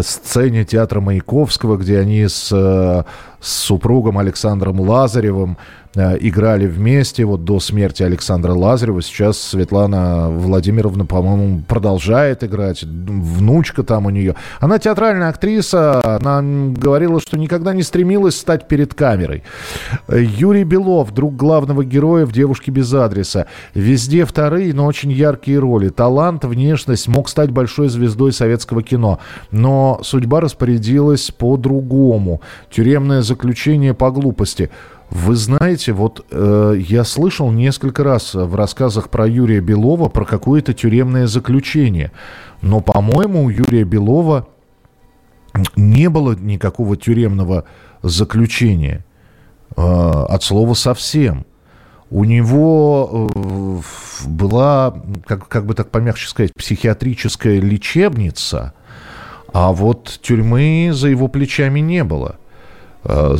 сцене 0.04 0.66
театра 0.66 1.02
Маяковского, 1.02 1.78
где 1.78 2.00
они 2.00 2.28
с, 2.28 2.52
э, 2.52 3.04
с 3.42 3.52
супругом 3.52 4.20
Александром 4.20 4.80
Лазаревым 4.82 5.58
играли 6.20 6.68
вместе 6.68 7.26
вот 7.26 7.44
до 7.44 7.60
смерти 7.60 8.04
Александра 8.04 8.54
Лазарева. 8.54 9.02
Сейчас 9.02 9.40
Светлана 9.40 10.30
Владимировна, 10.30 11.06
по-моему, 11.06 11.64
продолжает 11.68 12.44
играть. 12.44 12.84
Внучка 12.84 13.84
там 13.84 14.06
у 14.06 14.10
нее. 14.10 14.36
Она 14.60 14.80
театральная 14.80 15.30
актриса. 15.30 16.18
Она 16.18 16.42
говорила, 16.42 17.20
что 17.20 17.38
никогда 17.38 17.74
не 17.74 17.84
стремилась 17.84 18.38
стать 18.38 18.68
перед 18.68 18.94
камерой. 18.94 19.44
Юрий 20.08 20.64
Белов, 20.64 21.14
друг 21.14 21.36
главного 21.36 21.84
героя 21.84 22.26
в 22.26 22.32
«Девушке 22.32 22.72
без 22.72 22.94
адреса». 22.94 23.48
Везде 23.74 24.26
вторые, 24.26 24.74
но 24.74 24.86
очень 24.86 25.12
яркие 25.12 25.60
роли. 25.60 25.90
Талант, 25.90 26.46
внешность, 26.46 27.08
мог 27.08 27.30
стать 27.30 27.52
большой 27.52 27.90
звездой 27.90 28.34
советского 28.34 28.84
кино. 28.84 29.20
Но 29.52 30.00
судьба 30.04 30.42
распорядилась 30.42 31.32
по-другому. 31.32 32.42
Тюремное 32.70 33.22
заключение 33.22 33.94
по 33.94 34.12
глупости– 34.12 34.70
вы 35.10 35.36
знаете, 35.36 35.94
вот 35.94 36.26
э, 36.32 36.76
я 36.80 37.04
слышал 37.06 37.50
несколько 37.52 38.04
раз 38.04 38.34
в 38.34 38.56
рассказах 38.56 39.10
про 39.10 39.26
Юрия 39.26 39.62
Белова 39.62 40.10
про 40.10 40.26
какое-то 40.26 40.74
тюремное 40.74 41.28
заключение. 41.28 42.12
Но, 42.62 42.82
по-моему, 42.82 43.46
у 43.46 43.50
Юрия 43.50 43.86
Белова 43.86 44.48
не 45.76 46.10
было 46.10 46.34
никакого 46.34 46.98
тюремного 46.98 47.64
заключения. 48.02 49.06
Э, 49.78 50.26
от 50.30 50.44
слова 50.44 50.74
совсем. 50.74 51.46
У 52.10 52.24
него 52.24 53.30
э, 53.36 54.28
была, 54.28 55.02
как, 55.26 55.48
как 55.48 55.66
бы 55.66 55.74
так 55.74 55.90
помягче 55.90 56.28
сказать, 56.28 56.54
психиатрическая 56.54 57.60
лечебница, 57.60 58.74
а 59.54 59.72
вот 59.72 60.20
тюрьмы 60.22 60.90
за 60.94 61.08
его 61.08 61.28
плечами 61.30 61.80
не 61.80 62.04
было. 62.04 62.38
Э, 63.04 63.38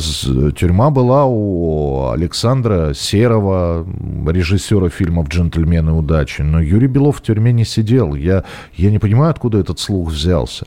тюрьма 0.56 0.90
была 0.90 1.24
у 1.26 2.10
Александра 2.10 2.92
Серова, 2.94 3.86
режиссера 4.26 4.88
фильмов 4.88 5.28
«Джентльмены 5.28 5.92
удачи». 5.92 6.42
Но 6.42 6.60
Юрий 6.60 6.86
Белов 6.86 7.18
в 7.18 7.22
тюрьме 7.22 7.52
не 7.52 7.64
сидел. 7.64 8.14
Я, 8.14 8.44
я 8.74 8.90
не 8.90 8.98
понимаю, 8.98 9.30
откуда 9.30 9.58
этот 9.58 9.78
слух 9.80 10.10
взялся. 10.10 10.66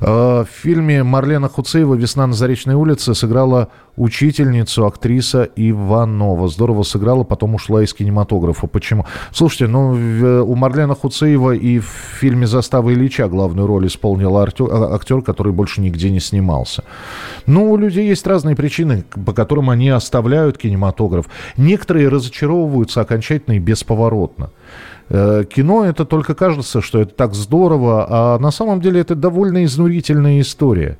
Э, 0.00 0.44
в 0.44 0.48
фильме 0.50 1.02
Марлена 1.02 1.48
Хуцеева 1.48 1.94
«Весна 1.94 2.26
на 2.26 2.34
Заречной 2.34 2.74
улице» 2.74 3.14
сыграла 3.14 3.68
учительницу, 3.96 4.86
актриса 4.86 5.48
Иванова. 5.56 6.48
Здорово 6.48 6.82
сыграла, 6.82 7.24
потом 7.24 7.54
ушла 7.54 7.82
из 7.82 7.92
кинематографа. 7.92 8.66
Почему? 8.66 9.06
Слушайте, 9.32 9.66
ну, 9.66 9.90
у 10.44 10.54
Марлена 10.54 10.94
Хуцеева 10.94 11.52
и 11.52 11.78
в 11.78 11.86
фильме 12.20 12.46
«Застава 12.46 12.92
Ильича» 12.92 13.28
главную 13.28 13.66
роль 13.66 13.86
исполнил 13.86 14.36
а, 14.36 14.44
актер, 14.94 15.22
который 15.22 15.52
больше 15.52 15.80
нигде 15.80 16.10
не 16.10 16.20
снимался. 16.20 16.84
Ну, 17.46 17.70
у 17.70 17.76
людей 17.76 18.01
есть 18.06 18.26
разные 18.26 18.56
причины, 18.56 19.04
по 19.26 19.32
которым 19.32 19.70
они 19.70 19.88
оставляют 19.90 20.58
кинематограф. 20.58 21.26
Некоторые 21.56 22.08
разочаровываются 22.08 23.00
окончательно 23.00 23.54
и 23.54 23.58
бесповоротно. 23.58 24.50
Э, 25.08 25.44
кино 25.44 25.84
это 25.84 26.04
только 26.04 26.34
кажется, 26.34 26.80
что 26.80 27.00
это 27.00 27.14
так 27.14 27.34
здорово, 27.34 28.06
а 28.08 28.38
на 28.38 28.50
самом 28.50 28.80
деле 28.80 29.00
это 29.00 29.14
довольно 29.14 29.64
изнурительная 29.64 30.40
история. 30.40 30.98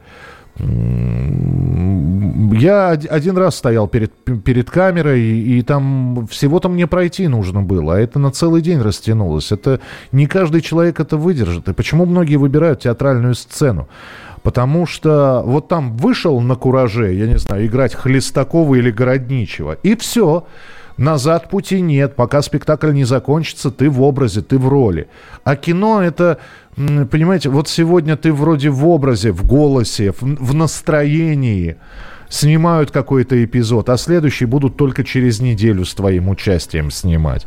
Я 2.58 2.90
один 2.90 3.38
раз 3.38 3.56
стоял 3.56 3.88
перед, 3.88 4.12
перед 4.44 4.70
камерой, 4.70 5.22
и, 5.22 5.58
и 5.58 5.62
там 5.62 6.26
всего-то 6.26 6.68
мне 6.68 6.86
пройти 6.86 7.26
нужно 7.26 7.62
было, 7.62 7.94
а 7.94 7.98
это 7.98 8.18
на 8.18 8.30
целый 8.30 8.60
день 8.60 8.82
растянулось. 8.82 9.50
Это 9.50 9.80
не 10.12 10.26
каждый 10.26 10.60
человек 10.60 11.00
это 11.00 11.16
выдержит. 11.16 11.68
И 11.68 11.72
почему 11.72 12.04
многие 12.04 12.36
выбирают 12.36 12.80
театральную 12.80 13.34
сцену? 13.34 13.88
Потому 14.42 14.87
что 14.87 15.42
вот 15.44 15.68
там 15.68 15.96
вышел 15.96 16.40
на 16.40 16.57
кураже, 16.57 17.12
я 17.12 17.26
не 17.26 17.38
знаю, 17.38 17.66
играть 17.66 17.94
Хлестакова 17.94 18.74
или 18.74 18.90
Городничего, 18.90 19.76
и 19.83 19.96
все. 19.96 20.46
Назад 20.98 21.48
пути 21.48 21.81
нет. 21.81 22.16
Пока 22.16 22.42
спектакль 22.42 22.92
не 22.92 23.05
закончится, 23.05 23.70
ты 23.70 23.88
в 23.88 24.02
образе, 24.02 24.42
ты 24.42 24.59
в 24.59 24.68
роли. 24.68 25.09
А 25.42 25.57
кино 25.57 26.02
это, 26.02 26.38
понимаете, 26.76 27.48
вот 27.48 27.68
сегодня 27.68 28.16
ты 28.16 28.33
вроде 28.33 28.68
в 28.68 28.87
образе, 28.87 29.33
в 29.33 29.46
голосе, 29.46 30.12
в, 30.12 30.20
в 30.20 30.55
настроении 30.55 31.76
снимают 32.28 32.90
какой-то 32.90 33.42
эпизод, 33.42 33.88
а 33.88 33.96
следующий 33.96 34.44
будут 34.44 34.76
только 34.76 35.05
через 35.05 35.40
неделю 35.40 35.85
с 35.85 35.94
твоим 35.94 36.28
участием 36.28 36.90
снимать. 36.90 37.46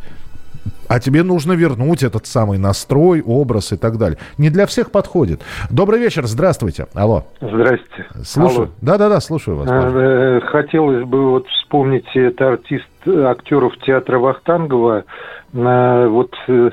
А 0.87 0.99
тебе 0.99 1.23
нужно 1.23 1.53
вернуть 1.53 2.03
этот 2.03 2.27
самый 2.27 2.57
настрой, 2.57 3.21
образ 3.21 3.71
и 3.71 3.77
так 3.77 3.97
далее. 3.97 4.17
Не 4.37 4.49
для 4.49 4.65
всех 4.65 4.91
подходит. 4.91 5.41
Добрый 5.69 5.99
вечер, 5.99 6.25
здравствуйте. 6.25 6.87
Алло. 6.93 7.25
Здрасте. 7.41 8.05
Слушаю. 8.23 8.69
Да-да-да, 8.81 9.19
слушаю 9.19 9.57
вас. 9.57 9.67
Пожалуйста. 9.67 9.99
Э, 9.99 10.41
хотелось 10.41 11.05
бы 11.05 11.31
вот 11.31 11.47
вспомнить, 11.47 12.05
это 12.13 12.49
артист 12.49 12.85
актеров 13.07 13.77
театра 13.79 14.19
Вахтангова. 14.19 15.05
Э, 15.53 16.07
вот 16.07 16.33
э, 16.47 16.69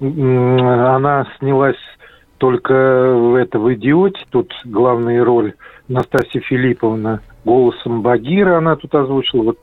она 0.00 1.26
снялась 1.38 1.76
только 2.38 2.72
в 2.72 3.34
это 3.34 3.58
в 3.58 3.72
«Идиоте», 3.74 4.20
тут 4.30 4.52
главная 4.64 5.24
роль 5.24 5.54
Настасья 5.88 6.40
Филипповна, 6.40 7.20
голосом 7.44 8.02
Багира 8.02 8.58
она 8.58 8.76
тут 8.76 8.94
озвучила. 8.94 9.44
Вот 9.44 9.58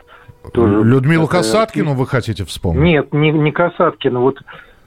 тоже 0.52 0.84
Людмилу 0.84 1.26
такая... 1.26 1.42
Касаткину 1.42 1.94
вы 1.94 2.08
хотите 2.08 2.44
вспомнить? 2.46 2.84
Нет, 2.84 3.14
не, 3.14 3.32
не 3.32 3.52
Касаткину, 3.52 4.22
вот 4.22 4.40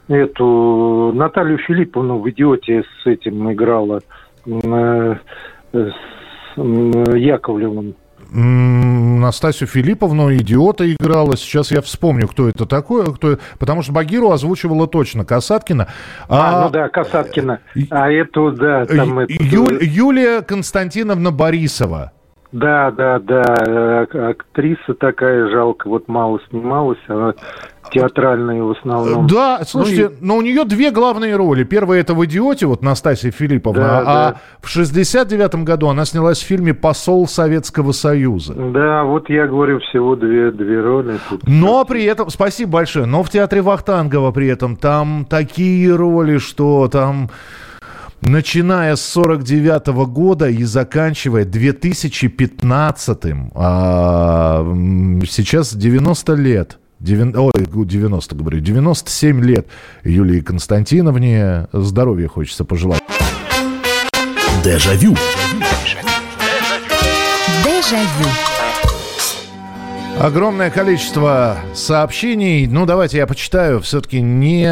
эту 0.09 1.13
Наталью 1.15 1.59
Филипповну 1.59 2.19
в 2.19 2.31
«Идиоте» 2.31 2.85
с 3.03 3.07
этим 3.07 3.51
играла, 3.53 4.01
э, 4.47 5.15
с 5.73 6.57
Яковлевым. 6.57 7.95
Настасью 8.29 9.69
Филипповну, 9.69 10.35
идиота 10.35 10.93
играла. 10.93 11.37
Сейчас 11.37 11.71
я 11.71 11.81
вспомню, 11.81 12.27
кто 12.27 12.49
это 12.49 12.67
такой. 12.67 13.15
Кто... 13.15 13.39
Потому 13.59 13.83
что 13.83 13.93
Багиру 13.93 14.31
озвучивала 14.31 14.87
точно 14.87 15.25
Касаткина. 15.25 15.89
А, 16.29 16.63
а 16.63 16.65
ну 16.65 16.71
да, 16.71 16.89
Касаткина. 16.89 17.61
А 17.91 18.11
эту, 18.11 18.51
да, 18.51 18.85
там... 18.87 19.21
Ю... 19.29 19.65
Это... 19.65 19.85
Юлия 19.85 20.43
Константиновна 20.43 21.31
Борисова. 21.31 22.13
Да, 22.53 22.91
да, 22.91 23.19
да. 23.19 23.43
Э, 23.67 24.31
актриса 24.31 24.95
такая 24.95 25.49
жалко, 25.51 25.89
вот 25.89 26.09
мало 26.09 26.39
снималась, 26.49 26.99
она 27.09 27.35
театральные 27.91 28.63
в 28.63 28.71
основном. 28.73 29.27
Да, 29.27 29.61
слушайте, 29.65 30.09
ну, 30.09 30.11
и... 30.11 30.17
но 30.21 30.37
у 30.37 30.43
нее 30.43 30.65
две 30.65 30.91
главные 30.91 31.37
роли. 31.37 31.65
Первая 31.65 32.01
это 32.01 32.15
в 32.15 32.25
«Идиоте», 32.25 32.67
вот 32.67 32.83
Настасья 32.83 33.31
Филипповна, 33.31 33.81
да, 33.81 33.99
а 34.01 34.05
да. 34.05 34.41
в 34.61 34.69
69 34.69 35.65
году 35.65 35.89
она 35.89 36.05
снялась 36.05 36.39
в 36.39 36.47
фильме 36.47 36.75
«Посол 36.75 37.27
Советского 37.29 37.93
Союза». 37.93 38.55
Да, 38.55 39.05
вот 39.05 39.29
я 39.29 39.47
говорю, 39.47 39.81
всего 39.81 40.17
две, 40.17 40.51
две 40.51 40.81
роли. 40.81 41.19
Тут 41.29 41.43
но 41.47 41.85
при 41.85 42.05
этом, 42.05 42.31
спасибо 42.31 42.73
большое, 42.73 43.07
но 43.07 43.23
в 43.23 43.31
театре 43.31 43.63
Вахтангова 43.63 44.33
при 44.33 44.49
этом 44.49 44.77
там 44.77 45.27
такие 45.29 45.95
роли, 45.95 46.39
что 46.39 46.89
там 46.89 47.31
начиная 48.21 48.97
с 48.97 49.03
49 49.03 50.07
года 50.07 50.49
и 50.49 50.65
заканчивая 50.65 51.45
2015, 51.45 53.51
а, 53.55 54.65
сейчас 55.29 55.75
90 55.75 56.35
лет. 56.35 56.79
90, 56.99 57.41
ой, 57.41 57.53
90, 57.55 58.35
говорю, 58.35 58.61
97 58.61 59.45
лет 59.45 59.69
Юлии 60.03 60.41
Константиновне. 60.41 61.69
Здоровья 61.73 62.27
хочется 62.27 62.65
пожелать. 62.65 63.03
Дежавю. 64.65 65.15
Дежавю. 67.65 68.56
Огромное 70.19 70.71
количество 70.71 71.59
сообщений. 71.75 72.67
Ну, 72.67 72.87
давайте 72.87 73.19
я 73.19 73.27
почитаю. 73.27 73.81
Все-таки 73.81 74.23
не, 74.23 74.67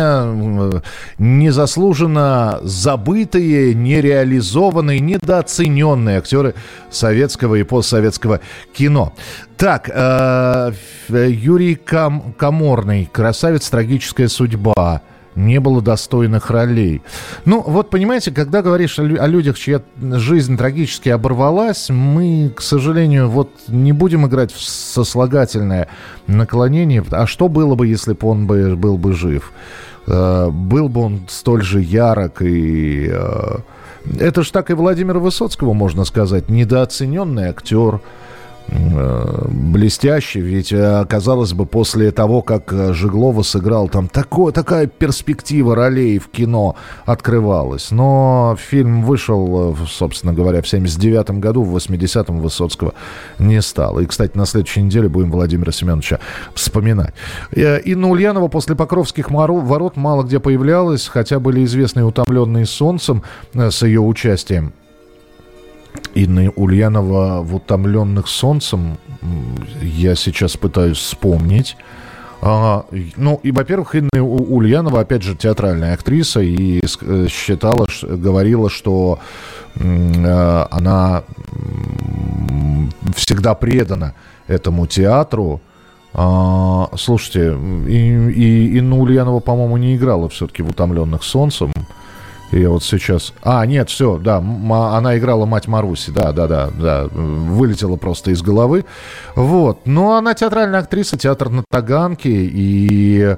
незаслуженно 1.19 2.61
забытые, 2.63 3.75
нереализованные, 3.75 5.01
недооцененные 5.01 6.19
актеры 6.19 6.55
советского 6.91 7.57
и 7.57 7.63
постсоветского 7.63 8.41
кино. 8.73 9.13
Так, 9.59 9.91
э, 9.93 10.73
Юрий 11.11 11.75
Кам, 11.75 12.35
Каморный, 12.39 13.09
«Красавец. 13.13 13.69
Трагическая 13.69 14.29
судьба» 14.29 15.03
не 15.37 15.61
было 15.61 15.83
достойных 15.83 16.51
ролей. 16.51 17.03
Ну, 17.45 17.63
вот 17.63 17.91
понимаете, 17.91 18.31
когда 18.31 18.63
говоришь 18.63 18.99
о, 18.99 19.03
о 19.03 19.27
людях, 19.27 19.59
чья 19.59 19.83
жизнь 20.01 20.57
трагически 20.57 21.09
оборвалась, 21.09 21.91
мы, 21.91 22.53
к 22.55 22.61
сожалению, 22.61 23.29
вот 23.29 23.51
не 23.69 23.93
будем 23.93 24.27
играть 24.27 24.53
в 24.53 24.63
сослагательное 24.63 25.89
наклонение. 26.27 27.05
А 27.11 27.27
что 27.27 27.49
было 27.49 27.75
бы, 27.75 27.87
если 27.87 28.13
бы 28.13 28.29
он 28.29 28.47
бы, 28.47 28.77
был 28.77 28.97
бы 28.97 29.13
жив? 29.13 29.53
Э, 30.07 30.51
был 30.51 30.89
бы 30.89 31.03
он 31.03 31.21
столь 31.29 31.63
же 31.63 31.81
ярок 31.81 32.43
и... 32.43 33.09
Э, 33.11 33.59
это 34.21 34.43
же 34.43 34.53
так 34.53 34.71
и 34.71 34.75
Владимира 34.75 35.19
Высоцкого, 35.19 35.73
можно 35.73 36.05
сказать, 36.05 36.51
недооцененный 36.51 37.49
актер, 37.49 38.01
Э, 38.75 39.47
блестящий, 39.49 40.41
ведь 40.41 40.73
э, 40.73 41.05
казалось 41.09 41.53
бы 41.53 41.65
после 41.65 42.11
того, 42.11 42.43
как 42.43 42.73
э, 42.73 42.93
Жиглова 42.93 43.43
сыграл, 43.43 43.89
там 43.89 44.09
такое, 44.09 44.53
такая 44.53 44.87
перспектива 44.87 45.77
ролей 45.77 46.19
в 46.19 46.29
кино 46.29 46.75
открывалась. 47.05 47.91
Но 47.93 48.57
фильм 48.59 49.05
вышел, 49.05 49.77
собственно 49.89 50.33
говоря, 50.33 50.61
в 50.61 50.69
79 50.69 51.39
году, 51.39 51.63
в 51.63 51.77
80-м 51.77 52.41
Высоцкого 52.41 52.95
не 53.39 53.63
стало. 53.63 54.01
И, 54.01 54.07
кстати, 54.07 54.37
на 54.37 54.47
следующей 54.47 54.83
неделе 54.83 55.09
будем 55.09 55.31
Владимира 55.31 55.71
Семеновича 55.71 56.19
вспоминать. 56.55 57.15
Инна 57.53 58.11
Ульянова 58.11 58.49
после 58.49 58.75
Покровских 58.75 59.31
ворот 59.31 59.97
мало 59.97 60.25
где 60.25 60.41
появлялась, 60.41 61.07
хотя 61.07 61.39
были 61.39 61.65
известны 61.65 62.05
утомленные 62.05 62.67
солнцем 62.67 63.23
с 63.55 63.83
ее 63.83 64.01
участием. 64.01 64.73
Инны 66.15 66.51
Ульянова 66.51 67.43
в 67.43 67.57
«Утомленных 67.57 68.29
солнцем» 68.29 68.99
я 69.81 70.15
сейчас 70.15 70.57
пытаюсь 70.57 70.99
вспомнить. 70.99 71.77
А, 72.47 72.85
ну, 73.17 73.41
и, 73.43 73.53
во-первых, 73.53 73.95
Инна 73.95 74.23
Ульянова, 74.23 75.01
опять 75.01 75.23
же, 75.23 75.35
театральная 75.35 75.95
актриса, 75.95 76.41
и 76.41 76.83
э, 76.83 77.27
считала, 77.31 77.87
говорила, 78.03 78.69
что 78.69 79.19
э, 79.77 80.67
она 80.71 81.25
всегда 83.17 83.55
предана 83.55 84.15
этому 84.47 84.87
театру. 84.87 85.63
А, 86.13 86.91
слушайте, 86.97 87.57
и, 87.89 88.31
и 88.31 88.79
Инна 88.79 88.99
Ульянова, 88.99 89.41
по-моему, 89.41 89.79
не 89.79 89.97
играла 89.97 90.29
все-таки 90.29 90.63
в 90.63 90.69
«Утомленных 90.69 91.25
солнцем». 91.25 91.73
Я 92.53 92.71
вот 92.71 92.85
сейчас... 92.85 93.33
А, 93.43 93.67
нет, 93.67 93.91
все, 93.91 94.17
да, 94.19 94.37
она 94.37 95.19
играла 95.19 95.45
мать 95.45 95.67
Маруси, 95.67 96.11
да, 96.11 96.33
да, 96.33 96.47
да, 96.47 96.71
да, 96.71 97.09
вылетела 97.13 97.97
просто 97.97 98.31
из 98.31 98.43
головы. 98.43 98.85
Вот, 99.35 99.87
но 99.87 100.17
она 100.17 100.35
театральная 100.35 100.81
актриса, 100.81 101.19
театр 101.19 101.49
на 101.49 101.65
Таганке, 101.69 102.31
и 102.31 103.37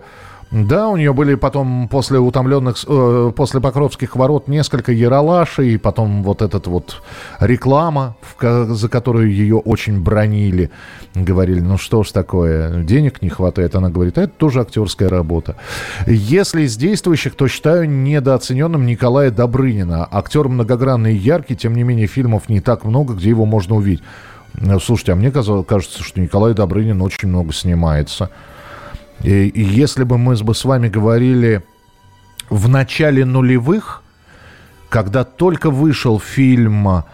да, 0.51 0.89
у 0.89 0.97
нее 0.97 1.13
были 1.13 1.35
потом 1.35 1.89
после 1.89 2.19
утомленных, 2.19 2.77
э, 2.87 3.33
после 3.35 3.61
Покровских 3.61 4.15
ворот 4.15 4.47
несколько 4.47 4.93
яролашей, 4.93 5.77
потом 5.79 6.23
вот 6.23 6.41
этот 6.41 6.69
вот 6.69 7.03
реклама, 7.41 8.17
в, 8.21 8.75
за 8.75 8.89
которую 8.89 9.33
ее 9.33 9.57
очень 9.57 10.01
бронили. 10.01 10.71
Говорили, 11.15 11.61
ну 11.61 11.79
что 11.79 12.05
ж 12.05 12.13
такое, 12.13 12.85
денег 12.85 13.23
не 13.23 13.29
хватает. 13.29 13.75
Она 13.75 13.91
говорит, 13.91 14.19
а 14.19 14.23
это 14.23 14.33
тоже 14.37 14.61
актерская 14.61 15.09
работа. 15.09 15.57
Если 16.07 16.63
из 16.63 16.77
действующих, 16.77 17.35
то 17.35 17.49
считаю 17.49 17.91
недооцененным 17.91 18.87
Николая 18.87 19.33
Добрынина. 19.33 20.07
Актер 20.09 20.49
многогранный 20.49 21.15
и 21.15 21.19
яркий, 21.19 21.57
тем 21.57 21.75
не 21.75 21.83
менее 21.83 22.07
фильмов 22.07 22.49
не 22.49 22.61
так 22.61 22.85
много, 22.85 23.15
где 23.15 23.31
его 23.31 23.47
можно 23.47 23.75
увидеть. 23.75 24.05
Слушайте, 24.83 25.13
а 25.13 25.17
мне 25.17 25.31
кажется, 25.33 26.05
что 26.05 26.21
Николай 26.21 26.55
Добрынин 26.55 27.03
очень 27.03 27.29
много 27.29 27.53
снимается. 27.53 28.31
И, 29.23 29.53
если 29.55 30.05
бы 30.05 30.19
мы 30.19 30.37
с 30.37 30.65
вами 30.65 30.89
говорили 30.89 31.63
в 32.51 32.69
начале 32.69 33.25
нулевых, 33.25 34.03
когда 34.89 35.25
только 35.25 35.71
вышел 35.71 36.21
фильм 36.21 37.05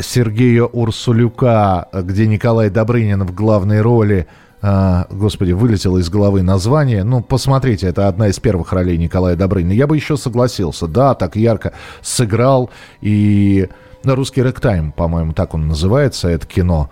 Сергея 0.00 0.64
Урсулюка, 0.64 1.88
где 1.92 2.26
Николай 2.26 2.68
Добрынин 2.68 3.24
в 3.24 3.34
главной 3.34 3.80
роли, 3.80 4.26
а, 4.62 5.06
господи, 5.10 5.52
вылетело 5.52 5.98
из 5.98 6.08
головы 6.08 6.42
название. 6.42 7.04
Ну, 7.04 7.22
посмотрите, 7.22 7.86
это 7.86 8.08
одна 8.08 8.28
из 8.28 8.40
первых 8.40 8.72
ролей 8.72 8.98
Николая 8.98 9.36
Добрынина. 9.36 9.72
Я 9.72 9.86
бы 9.86 9.96
еще 9.96 10.16
согласился. 10.16 10.86
Да, 10.88 11.14
так 11.14 11.36
ярко 11.36 11.72
сыграл. 12.02 12.70
И 13.00 13.68
русский 14.02 14.42
рэктайм, 14.42 14.92
по-моему, 14.92 15.34
так 15.34 15.54
он 15.54 15.68
называется, 15.68 16.28
это 16.28 16.46
кино. 16.46 16.90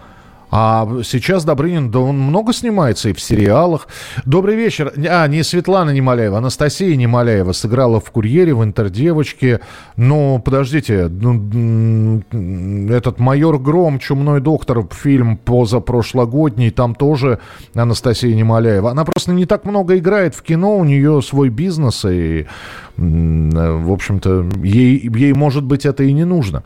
А 0.56 0.86
сейчас 1.02 1.44
Добрынин, 1.44 1.90
да 1.90 1.98
он 1.98 2.16
много 2.16 2.52
снимается 2.52 3.08
и 3.08 3.12
в 3.12 3.20
сериалах. 3.20 3.88
Добрый 4.24 4.54
вечер. 4.54 4.92
А, 5.10 5.26
не 5.26 5.42
Светлана 5.42 5.90
Немоляева, 5.90 6.38
Анастасия 6.38 6.94
Немоляева 6.94 7.50
сыграла 7.50 7.98
в 7.98 8.08
«Курьере», 8.12 8.54
в 8.54 8.62
«Интердевочке». 8.62 9.58
Ну, 9.96 10.40
подождите, 10.44 11.08
ну, 11.08 12.22
этот 12.88 13.18
«Майор 13.18 13.58
Гром», 13.58 13.98
«Чумной 13.98 14.40
доктор», 14.40 14.86
фильм 14.92 15.38
позапрошлогодний, 15.38 16.70
там 16.70 16.94
тоже 16.94 17.40
Анастасия 17.74 18.32
Немоляева. 18.32 18.92
Она 18.92 19.04
просто 19.04 19.32
не 19.32 19.46
так 19.46 19.64
много 19.64 19.98
играет 19.98 20.36
в 20.36 20.42
кино, 20.42 20.76
у 20.76 20.84
нее 20.84 21.20
свой 21.20 21.48
бизнес, 21.48 22.04
и, 22.04 22.46
в 22.96 23.92
общем-то, 23.92 24.46
ей, 24.62 25.10
ей, 25.12 25.32
может 25.32 25.64
быть, 25.64 25.84
это 25.84 26.04
и 26.04 26.12
не 26.12 26.24
нужно. 26.24 26.62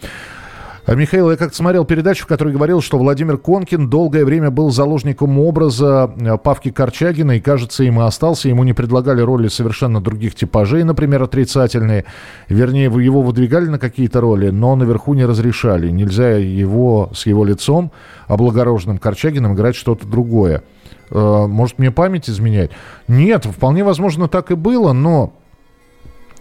А, 0.89 0.95
Михаил, 0.95 1.31
я 1.31 1.37
как-то 1.37 1.55
смотрел 1.55 1.85
передачу, 1.85 2.25
в 2.25 2.27
которой 2.27 2.55
говорил, 2.55 2.81
что 2.81 2.97
Владимир 2.97 3.37
Конкин 3.37 3.91
долгое 3.91 4.25
время 4.25 4.51
был 4.51 4.71
заложником 4.71 5.39
образа 5.39 6.11
э, 6.19 6.39
Павки 6.39 6.71
Корчагина, 6.71 7.33
и, 7.33 7.41
кажется, 7.41 7.85
им 7.85 8.01
и 8.01 8.05
остался. 8.05 8.49
Ему 8.49 8.65
не 8.65 8.73
предлагали 8.73 9.21
роли 9.21 9.49
совершенно 9.49 10.01
других 10.01 10.35
типажей, 10.35 10.85
например, 10.85 11.25
отрицательные. 11.25 12.07
Вернее, 12.49 12.85
его 12.85 13.21
выдвигали 13.21 13.67
на 13.67 13.79
какие-то 13.79 14.23
роли, 14.23 14.49
но 14.49 14.77
наверху 14.77 15.13
не 15.13 15.27
разрешали. 15.27 15.91
Нельзя 15.91 16.39
его 16.39 17.11
с 17.13 17.27
его 17.27 17.45
лицом, 17.45 17.93
облагороженным 18.27 18.97
Корчагиным, 18.97 19.53
играть 19.53 19.77
что-то 19.77 20.07
другое. 20.07 20.63
Э, 21.11 21.47
может, 21.47 21.79
мне 21.79 21.91
память 21.91 22.31
изменять? 22.31 22.71
Нет, 23.09 23.45
вполне 23.45 23.85
возможно, 23.85 24.27
так 24.27 24.51
и 24.51 24.55
было, 24.55 24.95
но... 24.95 25.35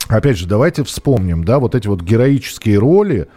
Опять 0.07 0.37
же, 0.37 0.47
давайте 0.47 0.85
вспомним, 0.85 1.43
да, 1.43 1.59
вот 1.59 1.75
эти 1.75 1.89
вот 1.89 2.01
героические 2.01 2.79
роли, 2.79 3.27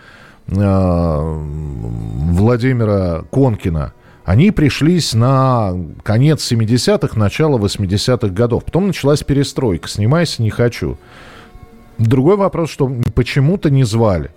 Владимира 2.30 3.24
Конкина, 3.30 3.92
они 4.24 4.50
пришлись 4.50 5.14
на 5.14 5.74
конец 6.02 6.50
70-х, 6.50 7.18
начало 7.18 7.58
80-х 7.58 8.28
годов. 8.28 8.64
Потом 8.64 8.88
началась 8.88 9.22
перестройка. 9.22 9.88
Снимайся 9.88 10.42
не 10.42 10.50
хочу. 10.50 10.98
Другой 11.98 12.36
вопрос, 12.36 12.70
что 12.70 12.90
почему-то 13.14 13.70
не 13.70 13.84
звали. 13.84 14.30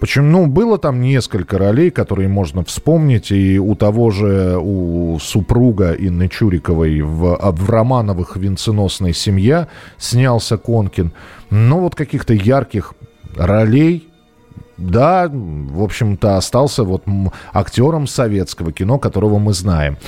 Почему? 0.00 0.26
Ну, 0.28 0.46
было 0.46 0.78
там 0.78 1.00
несколько 1.00 1.58
ролей, 1.58 1.90
которые 1.90 2.28
можно 2.28 2.64
вспомнить. 2.64 3.32
И 3.32 3.58
у 3.58 3.74
того 3.74 4.10
же, 4.10 4.56
у 4.60 5.18
супруга 5.20 5.92
Инны 5.92 6.28
Чуриковой 6.28 7.00
в, 7.00 7.36
в 7.36 7.70
Романовых 7.70 8.36
«Венценосная 8.36 9.12
семья» 9.12 9.68
снялся 9.96 10.56
Конкин. 10.56 11.12
Но 11.50 11.80
вот 11.80 11.94
каких-то 11.94 12.32
ярких 12.32 12.94
ролей 13.36 14.07
да, 14.78 15.28
в 15.28 15.82
общем-то, 15.82 16.36
остался 16.36 16.84
вот 16.84 17.02
актером 17.52 18.06
советского 18.06 18.72
кино, 18.72 18.98
которого 18.98 19.38
мы 19.38 19.52
знаем. 19.52 19.98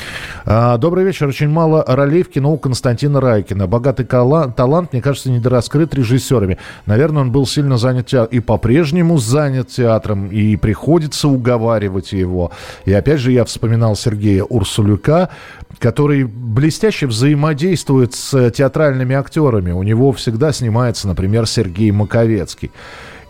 А, 0.44 0.78
добрый 0.78 1.04
вечер. 1.04 1.26
Очень 1.26 1.48
мало 1.48 1.84
ролей 1.86 2.22
в 2.22 2.30
кино 2.30 2.52
у 2.52 2.58
Константина 2.58 3.20
Райкина. 3.20 3.66
Богатый 3.66 4.04
талант, 4.04 4.92
мне 4.92 5.02
кажется, 5.02 5.30
недораскрыт 5.30 5.94
режиссерами. 5.94 6.58
Наверное, 6.86 7.22
он 7.22 7.32
был 7.32 7.46
сильно 7.46 7.76
занят 7.76 8.06
театром 8.06 8.30
и 8.30 8.40
по-прежнему 8.40 9.18
занят 9.18 9.68
театром, 9.68 10.28
и 10.28 10.56
приходится 10.56 11.28
уговаривать 11.28 12.12
его. 12.12 12.52
И 12.84 12.92
опять 12.92 13.18
же, 13.18 13.32
я 13.32 13.44
вспоминал 13.44 13.96
Сергея 13.96 14.44
Урсулюка, 14.44 15.30
который 15.78 16.24
блестяще 16.24 17.06
взаимодействует 17.06 18.14
с 18.14 18.50
театральными 18.50 19.16
актерами. 19.16 19.72
У 19.72 19.82
него 19.82 20.12
всегда 20.12 20.52
снимается, 20.52 21.08
например, 21.08 21.46
Сергей 21.46 21.90
Маковецкий. 21.90 22.70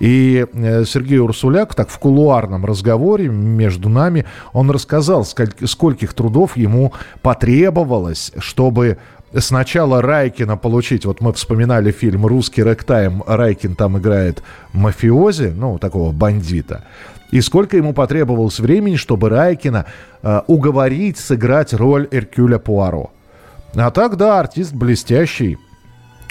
И 0.00 0.46
э, 0.52 0.84
Сергей 0.86 1.18
Урсуляк, 1.18 1.74
так 1.74 1.90
в 1.90 1.98
кулуарном 1.98 2.64
разговоре 2.64 3.28
между 3.28 3.88
нами, 3.88 4.24
он 4.52 4.70
рассказал, 4.70 5.24
скольких 5.24 6.14
трудов 6.14 6.56
ему 6.56 6.94
потребовалось, 7.22 8.32
чтобы 8.38 8.96
сначала 9.34 10.00
Райкина 10.02 10.56
получить, 10.56 11.04
вот 11.04 11.20
мы 11.20 11.32
вспоминали 11.34 11.92
фильм 11.92 12.26
«Русский 12.26 12.62
рэктайм», 12.62 13.22
Райкин 13.26 13.76
там 13.76 13.98
играет 13.98 14.42
мафиози, 14.72 15.52
ну, 15.54 15.78
такого 15.78 16.12
бандита, 16.12 16.84
И 17.30 17.42
сколько 17.42 17.76
ему 17.76 17.92
потребовалось 17.92 18.58
времени, 18.58 18.96
чтобы 18.96 19.28
Райкина 19.28 19.84
э, 20.22 20.40
уговорить 20.46 21.18
сыграть 21.18 21.74
роль 21.74 22.08
Эркюля 22.10 22.58
Пуаро. 22.58 23.10
А 23.74 23.90
так, 23.90 24.16
да, 24.16 24.40
артист 24.40 24.72
блестящий. 24.72 25.58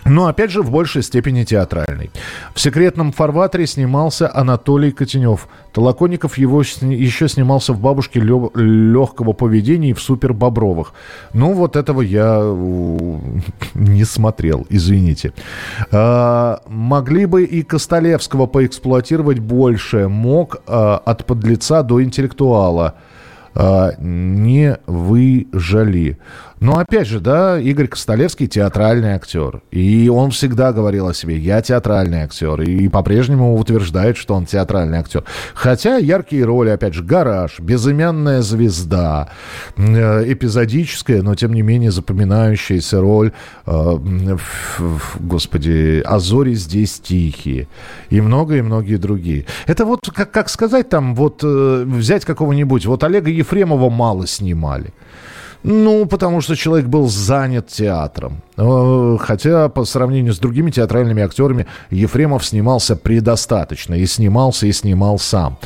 Но, 0.10 0.26
опять 0.26 0.49
же, 0.49 0.64
в 0.64 0.72
большей 0.72 1.03
степени 1.03 1.43
театральный. 1.43 2.10
В 2.55 2.60
«Секретном 2.60 3.12
фарватере» 3.12 3.68
снимался 3.68 4.30
Анатолий 4.34 4.91
Котенев. 4.91 5.47
Толоконников 5.72 6.38
его 6.39 6.62
еще 6.62 7.30
снимался 7.30 7.74
в 7.74 7.80
«Бабушке 7.80 8.20
легкого 8.20 9.34
поведения» 9.34 9.91
и 9.91 9.93
в 9.93 10.01
«Супер 10.01 10.34
Бобровых». 10.34 10.93
Ну, 11.34 11.53
вот 11.53 11.76
этого 11.76 12.01
я 12.01 12.39
не 13.76 14.03
смотрел, 14.03 14.66
извините. 14.70 15.32
А, 15.91 16.62
могли 16.68 17.28
бы 17.28 17.43
и 17.43 17.62
Костолевского 17.62 18.47
поэксплуатировать 18.47 19.39
больше. 19.39 20.07
Мог 20.07 20.57
а, 20.66 20.97
от 21.05 21.26
подлеца 21.26 21.84
до 21.84 22.03
интеллектуала. 22.03 22.95
А, 23.53 23.91
не 23.99 24.78
выжали. 24.88 26.18
Но 26.60 26.78
опять 26.78 27.07
же, 27.07 27.20
да, 27.20 27.60
Игорь 27.60 27.88
Костолевский 27.88 28.47
театральный 28.47 29.14
актер. 29.14 29.62
И 29.72 30.10
он 30.10 30.32
всегда 30.32 30.74
говорил 30.74 31.07
о 31.07 31.14
себе, 31.14 31.38
я 31.38 31.62
театральный 31.62 32.22
актер. 32.22 32.62
И 32.62 32.89
по-прежнему 32.89 33.55
утверждает, 33.55 34.18
что 34.18 34.34
он 34.36 34.45
театральный 34.45 34.97
актер. 34.97 35.24
Хотя 35.53 35.97
яркие 35.97 36.43
роли, 36.43 36.70
опять 36.70 36.93
же, 36.93 37.03
«Гараж», 37.03 37.60
«Безымянная 37.60 38.41
звезда», 38.41 39.30
э, 39.78 40.34
эпизодическая, 40.34 41.22
но 41.22 41.36
тем 41.36 41.53
не 41.53 41.62
менее 41.62 41.91
запоминающаяся 41.91 42.99
роль, 42.99 43.32
э, 43.66 44.38
господи, 45.20 46.01
«А 46.05 46.20
зори 46.20 46.55
здесь 46.55 46.99
тихие» 46.99 47.68
и 48.10 48.22
многие-многие 48.22 48.97
другие. 48.97 49.45
Это 49.66 49.86
вот, 49.86 50.10
как, 50.14 50.32
как 50.32 50.49
сказать 50.49 50.89
там, 50.89 51.16
вот 51.16 51.41
э, 51.43 51.84
взять 51.86 52.26
какого-нибудь, 52.26 52.86
вот 52.86 53.03
Олега 53.03 53.30
Ефремова 53.30 53.89
мало 53.89 54.28
снимали. 54.28 54.93
Ну, 55.64 56.05
потому 56.05 56.39
что 56.39 56.55
человек 56.55 56.88
был 56.88 57.10
занят 57.10 57.68
театром. 57.68 58.41
Э, 58.55 59.18
хотя 59.20 59.68
по 59.68 59.84
сравнению 59.84 60.34
с 60.34 60.39
другими 60.39 60.72
театральными 60.72 61.22
актерами 61.22 61.68
Ефремов 61.89 62.45
снимался 62.45 62.95
предостаточно. 62.95 63.95
И 63.95 64.05
снимался, 64.05 64.68
и 64.68 64.72
снимал 64.72 65.20
сам. 65.20 65.57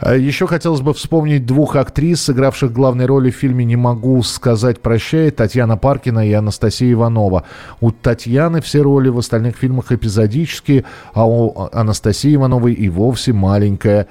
Э, 0.00 0.18
еще 0.18 0.46
хотелось 0.46 0.82
бы 0.82 0.92
вспомнить 0.92 1.46
двух 1.46 1.76
актрис, 1.76 2.22
сыгравших 2.24 2.72
главной 2.72 3.06
роли 3.06 3.30
в 3.30 3.36
фильме 3.36 3.64
«Не 3.64 3.76
могу 3.76 4.22
сказать 4.22 4.80
прощай» 4.80 5.30
Татьяна 5.30 5.78
Паркина 5.78 6.28
и 6.28 6.32
Анастасия 6.32 6.92
Иванова. 6.92 7.44
У 7.80 7.92
Татьяны 7.92 8.60
все 8.60 8.82
роли 8.82 9.08
в 9.08 9.18
остальных 9.18 9.56
фильмах 9.56 9.90
эпизодические, 9.90 10.84
а 11.14 11.26
у 11.26 11.68
Анастасии 11.72 12.34
Ивановой 12.34 12.74
и 12.74 12.90
вовсе 12.90 13.32
маленькая 13.32 14.06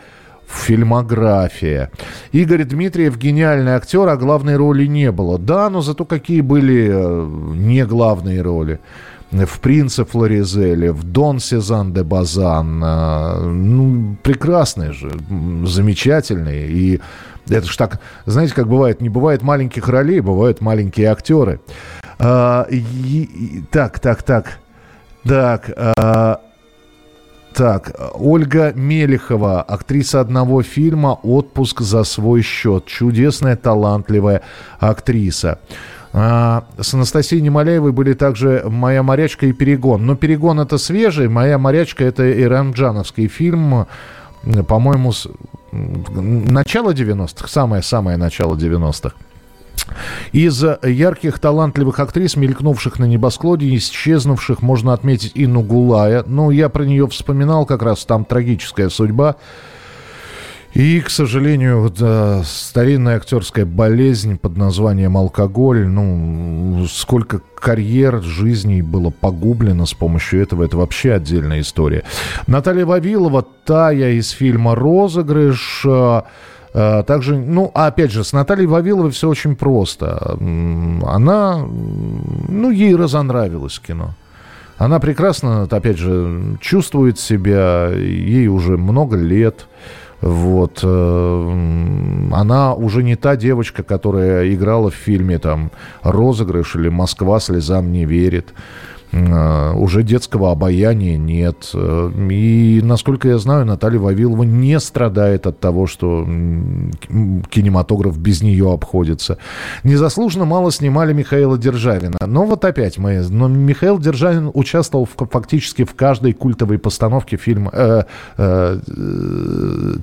фильмография. 0.50 1.92
Игорь 2.32 2.64
Дмитриев 2.64 3.18
гениальный 3.18 3.74
актер, 3.74 4.08
а 4.08 4.18
главной 4.18 4.58
роли 4.58 4.86
не 4.88 5.12
было. 5.12 5.38
Да, 5.38 5.70
но 5.70 5.82
зато 5.82 6.06
какие 6.06 6.42
были 6.42 6.90
э, 6.92 7.28
не 7.56 7.86
главные 7.86 8.42
роли. 8.42 8.80
В 9.32 9.60
«Принце 9.60 10.06
Флоризеле», 10.06 10.92
в 10.92 11.04
«Дон 11.04 11.40
Сезан 11.40 11.94
де 11.94 12.04
Базан». 12.04 12.84
Э, 12.84 13.40
ну, 13.44 14.16
прекрасные 14.24 14.94
же, 14.94 15.12
замечательные. 15.66 16.68
И 16.68 17.02
это 17.48 17.68
ж 17.68 17.78
так, 17.78 18.00
знаете, 18.26 18.54
как 18.56 18.68
бывает, 18.68 19.02
не 19.02 19.10
бывает 19.10 19.44
маленьких 19.44 19.88
ролей, 19.88 20.20
бывают 20.20 20.62
маленькие 20.62 21.12
актеры. 21.12 21.60
А, 22.18 22.66
и, 22.70 23.64
так, 23.72 24.00
так, 24.00 24.24
так. 24.24 24.60
Так, 25.24 25.72
а, 25.76 26.42
так, 27.60 27.92
Ольга 28.14 28.72
Мелехова, 28.74 29.62
актриса 29.62 30.22
одного 30.22 30.64
фильма 30.64 31.20
«Отпуск 31.24 31.82
за 31.82 32.06
свой 32.06 32.42
счет». 32.42 32.86
Чудесная, 32.86 33.58
талантливая 33.58 34.44
актриса. 34.80 35.60
А, 36.14 36.64
с 36.80 36.94
Анастасией 36.94 37.42
Немоляевой 37.42 37.92
были 37.92 38.14
также 38.14 38.64
«Моя 38.66 39.04
морячка» 39.04 39.46
и 39.46 39.52
«Перегон». 39.52 40.06
Но 40.06 40.16
«Перегон»— 40.16 40.60
это 40.62 40.78
свежий, 40.78 41.28
«Моя 41.28 41.58
морячка»— 41.58 42.04
это 42.06 42.32
иранджановский 42.32 43.28
фильм, 43.28 43.88
по-моему, 44.66 45.12
с... 45.12 45.28
начало 45.74 46.94
90-х, 46.94 47.50
самое-самое 47.50 48.16
начало 48.16 48.56
90-х. 48.56 49.16
Из 50.32 50.64
ярких, 50.84 51.40
талантливых 51.40 52.00
актрис, 52.00 52.36
мелькнувших 52.36 53.00
на 53.00 53.06
небосклоне, 53.06 53.76
исчезнувших, 53.78 54.62
можно 54.62 54.94
отметить 54.94 55.32
Инну 55.36 55.62
Гулая. 55.62 56.24
Ну, 56.26 56.52
я 56.52 56.70
про 56.70 56.84
нее 56.84 57.08
вспоминал, 57.08 57.66
как 57.66 57.82
раз 57.82 58.06
там 58.06 58.26
трагическая 58.26 58.90
судьба. 58.90 59.36
И, 60.74 61.02
к 61.02 61.10
сожалению, 61.10 61.92
да, 61.98 62.44
старинная 62.46 63.18
актерская 63.18 63.66
болезнь 63.66 64.38
под 64.38 64.56
названием 64.56 65.18
алкоголь, 65.18 65.88
ну, 65.88 66.86
сколько 66.88 67.42
карьер, 67.60 68.22
жизней 68.22 68.84
было 68.84 69.10
погублено 69.10 69.88
с 69.88 69.94
помощью 69.94 70.44
этого, 70.44 70.64
это 70.64 70.78
вообще 70.78 71.14
отдельная 71.14 71.62
история. 71.62 72.04
Наталья 72.46 72.86
Вавилова, 72.86 73.46
Тая 73.66 74.12
из 74.12 74.30
фильма 74.30 74.76
«Розыгрыш», 74.76 75.86
Э, 75.86 76.22
также, 76.72 77.38
ну, 77.38 77.72
а 77.74 77.88
опять 77.88 78.12
же, 78.12 78.24
с 78.24 78.34
Натальей 78.34 78.68
Вавиловой 78.68 79.12
все 79.12 79.28
очень 79.28 79.56
просто. 79.56 80.38
Она, 80.40 81.66
ну, 82.48 82.70
ей 82.70 82.96
разонравилось 82.96 83.80
кино. 83.80 84.14
Она 84.80 85.00
прекрасно, 85.00 85.64
опять 85.64 85.98
же, 85.98 86.58
чувствует 86.62 87.20
себя, 87.20 87.90
ей 87.90 88.48
уже 88.48 88.78
много 88.78 89.18
лет. 89.18 89.68
Вот. 90.22 90.80
Э, 90.84 92.30
она 92.32 92.74
уже 92.74 93.04
не 93.04 93.16
та 93.16 93.36
девочка, 93.36 93.84
которая 93.84 94.54
играла 94.54 94.90
в 94.90 94.96
фильме 94.96 95.38
там 95.38 95.72
«Розыгрыш» 96.02 96.76
или 96.76 96.90
«Москва 96.90 97.40
слезам 97.42 97.92
не 97.92 98.06
верит». 98.06 98.54
Э, 99.12 99.74
уже 99.74 100.04
детского 100.04 100.52
обаяния 100.52 101.18
нет. 101.18 101.72
Э, 101.74 102.12
и, 102.30 102.82
насколько 102.84 103.28
я 103.28 103.38
знаю, 103.40 103.66
Наталья 103.66 104.00
Вавилова 104.00 104.44
не 104.44 104.80
страдает 104.80 105.48
от 105.48 105.60
того, 105.60 105.88
что 105.88 106.24
кинематограф 106.26 108.18
без 108.18 108.42
нее 108.42 108.72
обходится. 108.72 109.38
Незаслуженно 109.84 110.46
мало 110.46 110.72
снимали 110.72 111.14
Михаила 111.14 111.58
Державина. 111.58 112.18
Но 112.26 112.46
вот 112.46 112.64
опять 112.66 112.98
мы... 112.98 113.20
Но 113.30 113.48
Михаил 113.48 113.98
Державин 113.98 114.52
участвовал 114.54 115.06
в, 115.06 115.28
фактически 115.28 115.86
в 115.86 115.96
каждой 115.96 116.34
культовой 116.34 116.78
постановке 116.78 117.38
фильма, 117.38 117.72
э, 117.74 118.04
э, 118.38 118.80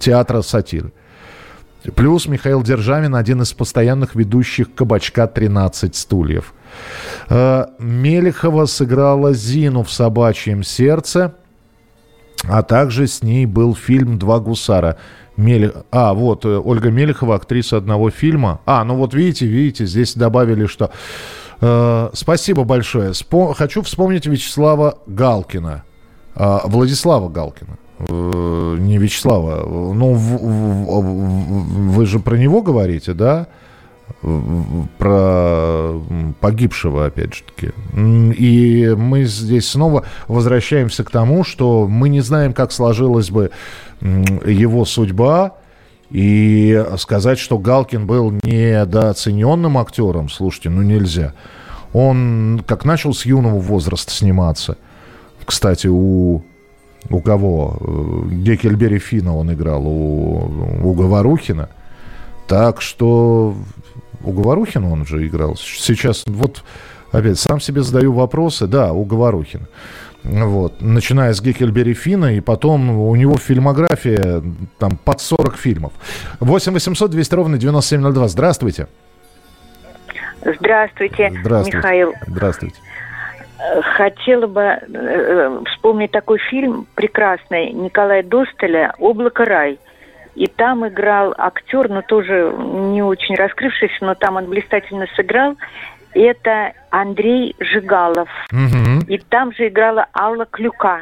театра 0.01 0.43
сатиры. 0.43 0.93
Плюс 1.95 2.27
Михаил 2.27 2.63
Державин 2.63 3.15
один 3.15 3.43
из 3.43 3.53
постоянных 3.53 4.17
ведущих 4.17 4.75
«Кабачка 4.75 5.29
13 5.29 5.95
стульев». 5.95 6.53
Э, 7.29 7.66
Мелехова 7.79 8.66
сыграла 8.66 9.33
Зину 9.35 9.83
в 9.83 9.91
«Собачьем 9.91 10.62
сердце», 10.62 11.35
а 12.45 12.62
также 12.62 13.07
с 13.07 13.22
ней 13.22 13.47
был 13.47 13.74
фильм 13.74 14.18
«Два 14.18 14.39
гусара». 14.39 14.97
Мелех... 15.37 15.85
А, 15.91 16.14
вот, 16.14 16.45
э, 16.45 16.59
Ольга 16.59 16.91
Мелехова, 16.91 17.35
актриса 17.35 17.77
одного 17.77 18.11
фильма. 18.11 18.61
А, 18.64 18.85
ну 18.85 18.97
вот 18.97 19.14
видите, 19.14 19.47
видите, 19.47 19.87
здесь 19.87 20.14
добавили, 20.14 20.66
что... 20.66 20.91
Э, 21.61 22.11
спасибо 22.14 22.64
большое. 22.64 23.14
Спо... 23.14 23.55
Хочу 23.55 23.83
вспомнить 23.83 24.27
Вячеслава 24.27 24.99
Галкина. 25.07 25.85
Э, 26.35 26.59
Владислава 26.64 27.29
Галкина. 27.29 27.79
Э, 27.99 28.77
не 28.79 28.99
Вячеслава. 28.99 29.66
Ну, 29.66 30.14
в, 30.14 30.37
в, 30.39 31.93
вы 31.93 32.07
же 32.07 32.18
про 32.18 32.37
него 32.37 32.62
говорите, 32.62 33.12
да? 33.12 33.49
Про 34.99 36.01
погибшего, 36.41 37.07
опять 37.07 37.35
же 37.35 37.43
таки. 37.45 37.73
И 37.95 38.95
мы 38.97 39.25
здесь 39.25 39.69
снова 39.69 40.05
возвращаемся 40.27 41.05
к 41.05 41.11
тому, 41.11 41.45
что 41.45 41.87
мы 41.87 42.09
не 42.09 42.21
знаем, 42.21 42.53
как 42.53 42.73
сложилась 42.73 43.31
бы 43.31 43.51
его 44.01 44.85
судьба, 44.85 45.55
и 46.11 46.85
сказать, 46.99 47.39
что 47.39 47.59
Галкин 47.59 48.07
был 48.07 48.31
недооцененным 48.43 49.77
актером, 49.79 50.29
слушайте, 50.29 50.71
ну 50.71 50.83
нельзя. 50.83 51.33
Он 51.93 52.63
как 52.67 52.85
начал 52.85 53.13
с 53.13 53.27
юного 53.27 53.59
возраста 53.59 54.13
сниматься. 54.13 54.77
Кстати, 55.45 55.89
у 55.89 56.43
у 57.09 57.21
кого? 57.21 57.77
Гекельбери 58.31 58.99
Фина 58.99 59.37
он 59.37 59.53
играл, 59.53 59.87
у, 59.87 60.51
у 60.83 60.93
Говорухина. 60.93 61.69
Так 62.49 62.81
что 62.81 63.55
у 64.27 64.33
Говорухина 64.33 64.93
он 64.93 65.07
же 65.07 65.27
играл. 65.27 65.57
Сейчас 65.57 66.24
вот 66.27 66.62
опять 67.12 67.39
сам 67.39 67.61
себе 67.61 67.83
задаю 67.83 68.12
вопросы. 68.12 68.66
Да, 68.66 68.93
у 68.93 69.05
Говорухина. 69.05 69.66
Вот. 70.24 70.81
Начиная 70.81 71.33
с 71.33 71.41
Геккельбери 71.41 71.95
Фина, 71.95 72.35
и 72.35 72.41
потом 72.41 72.91
у 72.91 73.14
него 73.14 73.37
фильмография 73.37 74.43
там 74.79 74.97
под 74.97 75.20
40 75.20 75.57
фильмов. 75.57 75.93
8 76.41 76.72
800 76.72 77.11
200 77.11 77.35
ровно 77.35 77.59
9702. 77.59 78.29
Здравствуйте. 78.29 78.89
Здравствуйте, 80.43 81.33
Здравствуйте. 81.41 81.77
Михаил. 81.79 82.14
Здравствуйте. 82.27 82.77
Хотела 83.97 84.47
бы 84.47 84.61
э, 84.61 85.62
вспомнить 85.72 86.11
такой 86.11 86.39
фильм 86.51 86.87
прекрасный 86.95 87.72
Николая 87.72 88.22
Достеля 88.22 88.95
«Облако 88.99 89.45
рай». 89.45 89.79
И 90.37 90.47
там 90.47 90.87
играл 90.87 91.34
актер, 91.37 91.89
но 91.89 92.03
тоже 92.03 92.55
не 92.93 93.03
очень 93.03 93.34
раскрывшийся, 93.34 93.97
но 94.05 94.14
там 94.14 94.37
он 94.37 94.45
блистательно 94.47 95.07
сыграл. 95.16 95.57
Это 96.12 96.72
Андрей 96.91 97.57
Жигалов. 97.59 98.28
Угу. 98.53 99.07
И 99.09 99.18
там 99.18 99.53
же 99.53 99.68
играла 99.68 100.07
Алла 100.14 100.45
Клюка. 100.45 101.01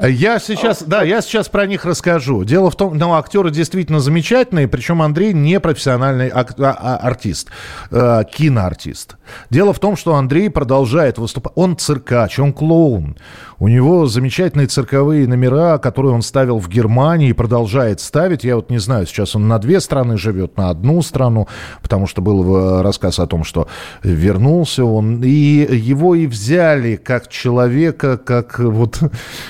Я 0.00 0.38
сейчас, 0.38 0.84
да, 0.84 1.02
я 1.02 1.20
сейчас 1.20 1.48
про 1.48 1.66
них 1.66 1.84
расскажу. 1.84 2.44
Дело 2.44 2.70
в 2.70 2.76
том, 2.76 2.96
ну, 2.96 3.14
актеры 3.14 3.50
действительно 3.50 3.98
замечательные, 3.98 4.68
причем 4.68 5.02
Андрей 5.02 5.32
не 5.32 5.58
профессиональный 5.58 6.28
ак- 6.28 6.54
а- 6.60 6.76
а- 6.78 6.96
артист, 6.98 7.50
э, 7.90 8.22
киноартист. 8.32 9.16
Дело 9.50 9.72
в 9.72 9.80
том, 9.80 9.96
что 9.96 10.14
Андрей 10.14 10.50
продолжает 10.50 11.18
выступать. 11.18 11.52
Он 11.56 11.76
циркач, 11.76 12.38
он 12.38 12.52
клоун. 12.52 13.16
У 13.60 13.66
него 13.66 14.06
замечательные 14.06 14.68
цирковые 14.68 15.26
номера, 15.26 15.78
которые 15.78 16.14
он 16.14 16.22
ставил 16.22 16.58
в 16.58 16.68
Германии 16.68 17.30
и 17.30 17.32
продолжает 17.32 18.00
ставить. 18.00 18.44
Я 18.44 18.54
вот 18.54 18.70
не 18.70 18.78
знаю, 18.78 19.06
сейчас 19.06 19.34
он 19.34 19.48
на 19.48 19.58
две 19.58 19.80
страны 19.80 20.16
живет, 20.16 20.56
на 20.56 20.70
одну 20.70 21.02
страну, 21.02 21.48
потому 21.82 22.06
что 22.06 22.22
был 22.22 22.56
э, 22.56 22.82
рассказ 22.82 23.18
о 23.18 23.26
том, 23.26 23.42
что 23.42 23.66
вернулся 24.04 24.84
он. 24.84 25.24
И 25.24 25.30
его 25.30 26.14
и 26.14 26.28
взяли 26.28 26.94
как 26.94 27.28
человека, 27.28 28.16
как 28.16 28.60
вот 28.60 29.00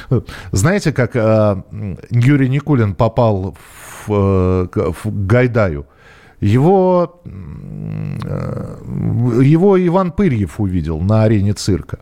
знаете, 0.52 0.92
как 0.92 1.14
э, 1.14 1.62
Юрий 2.10 2.48
Никулин 2.48 2.94
попал 2.94 3.56
в, 4.06 4.10
э, 4.10 4.92
в 5.04 5.26
Гайдаю? 5.26 5.84
Его, 6.40 7.20
э, 7.24 8.76
его 9.42 9.86
Иван 9.86 10.12
Пырьев 10.12 10.60
увидел 10.60 11.00
на 11.00 11.24
арене 11.24 11.52
цирка. 11.52 11.98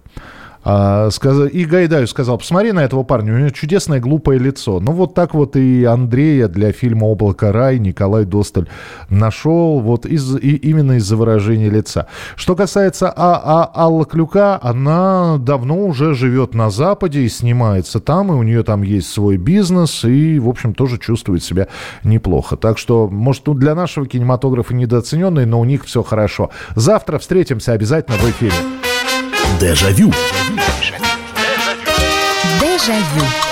А, 0.68 1.10
и 1.52 1.64
Гайдаю 1.64 2.08
сказал, 2.08 2.38
посмотри 2.38 2.72
на 2.72 2.80
этого 2.80 3.04
парня, 3.04 3.32
у 3.32 3.38
него 3.38 3.50
чудесное 3.50 4.00
глупое 4.00 4.40
лицо. 4.40 4.80
Ну 4.80 4.90
вот 4.90 5.14
так 5.14 5.32
вот 5.32 5.54
и 5.54 5.84
Андрея 5.84 6.48
для 6.48 6.72
фильма 6.72 7.04
«Облако 7.04 7.52
рай» 7.52 7.78
Николай 7.78 8.24
Досталь 8.24 8.66
нашел 9.08 9.78
вот 9.78 10.06
из, 10.06 10.34
и, 10.34 10.56
именно 10.56 10.92
из-за 10.92 11.16
выражения 11.16 11.70
лица. 11.70 12.08
Что 12.34 12.56
касается 12.56 13.12
а, 13.14 13.40
а, 13.44 13.84
Аллы 13.84 14.06
Клюка, 14.06 14.58
она 14.60 15.38
давно 15.38 15.86
уже 15.86 16.14
живет 16.14 16.52
на 16.54 16.68
Западе 16.70 17.20
и 17.20 17.28
снимается 17.28 18.00
там, 18.00 18.32
и 18.32 18.34
у 18.34 18.42
нее 18.42 18.64
там 18.64 18.82
есть 18.82 19.08
свой 19.08 19.36
бизнес, 19.36 20.04
и, 20.04 20.40
в 20.40 20.48
общем, 20.48 20.74
тоже 20.74 20.98
чувствует 20.98 21.44
себя 21.44 21.68
неплохо. 22.02 22.56
Так 22.56 22.78
что, 22.78 23.06
может, 23.08 23.44
для 23.44 23.76
нашего 23.76 24.04
кинематографа 24.04 24.74
недооцененный, 24.74 25.46
но 25.46 25.60
у 25.60 25.64
них 25.64 25.84
все 25.84 26.02
хорошо. 26.02 26.50
Завтра 26.74 27.20
встретимся 27.20 27.70
обязательно 27.70 28.16
в 28.16 28.28
эфире. 28.28 28.85
Дежавю. 29.58 30.12
Дежавю. 32.60 33.35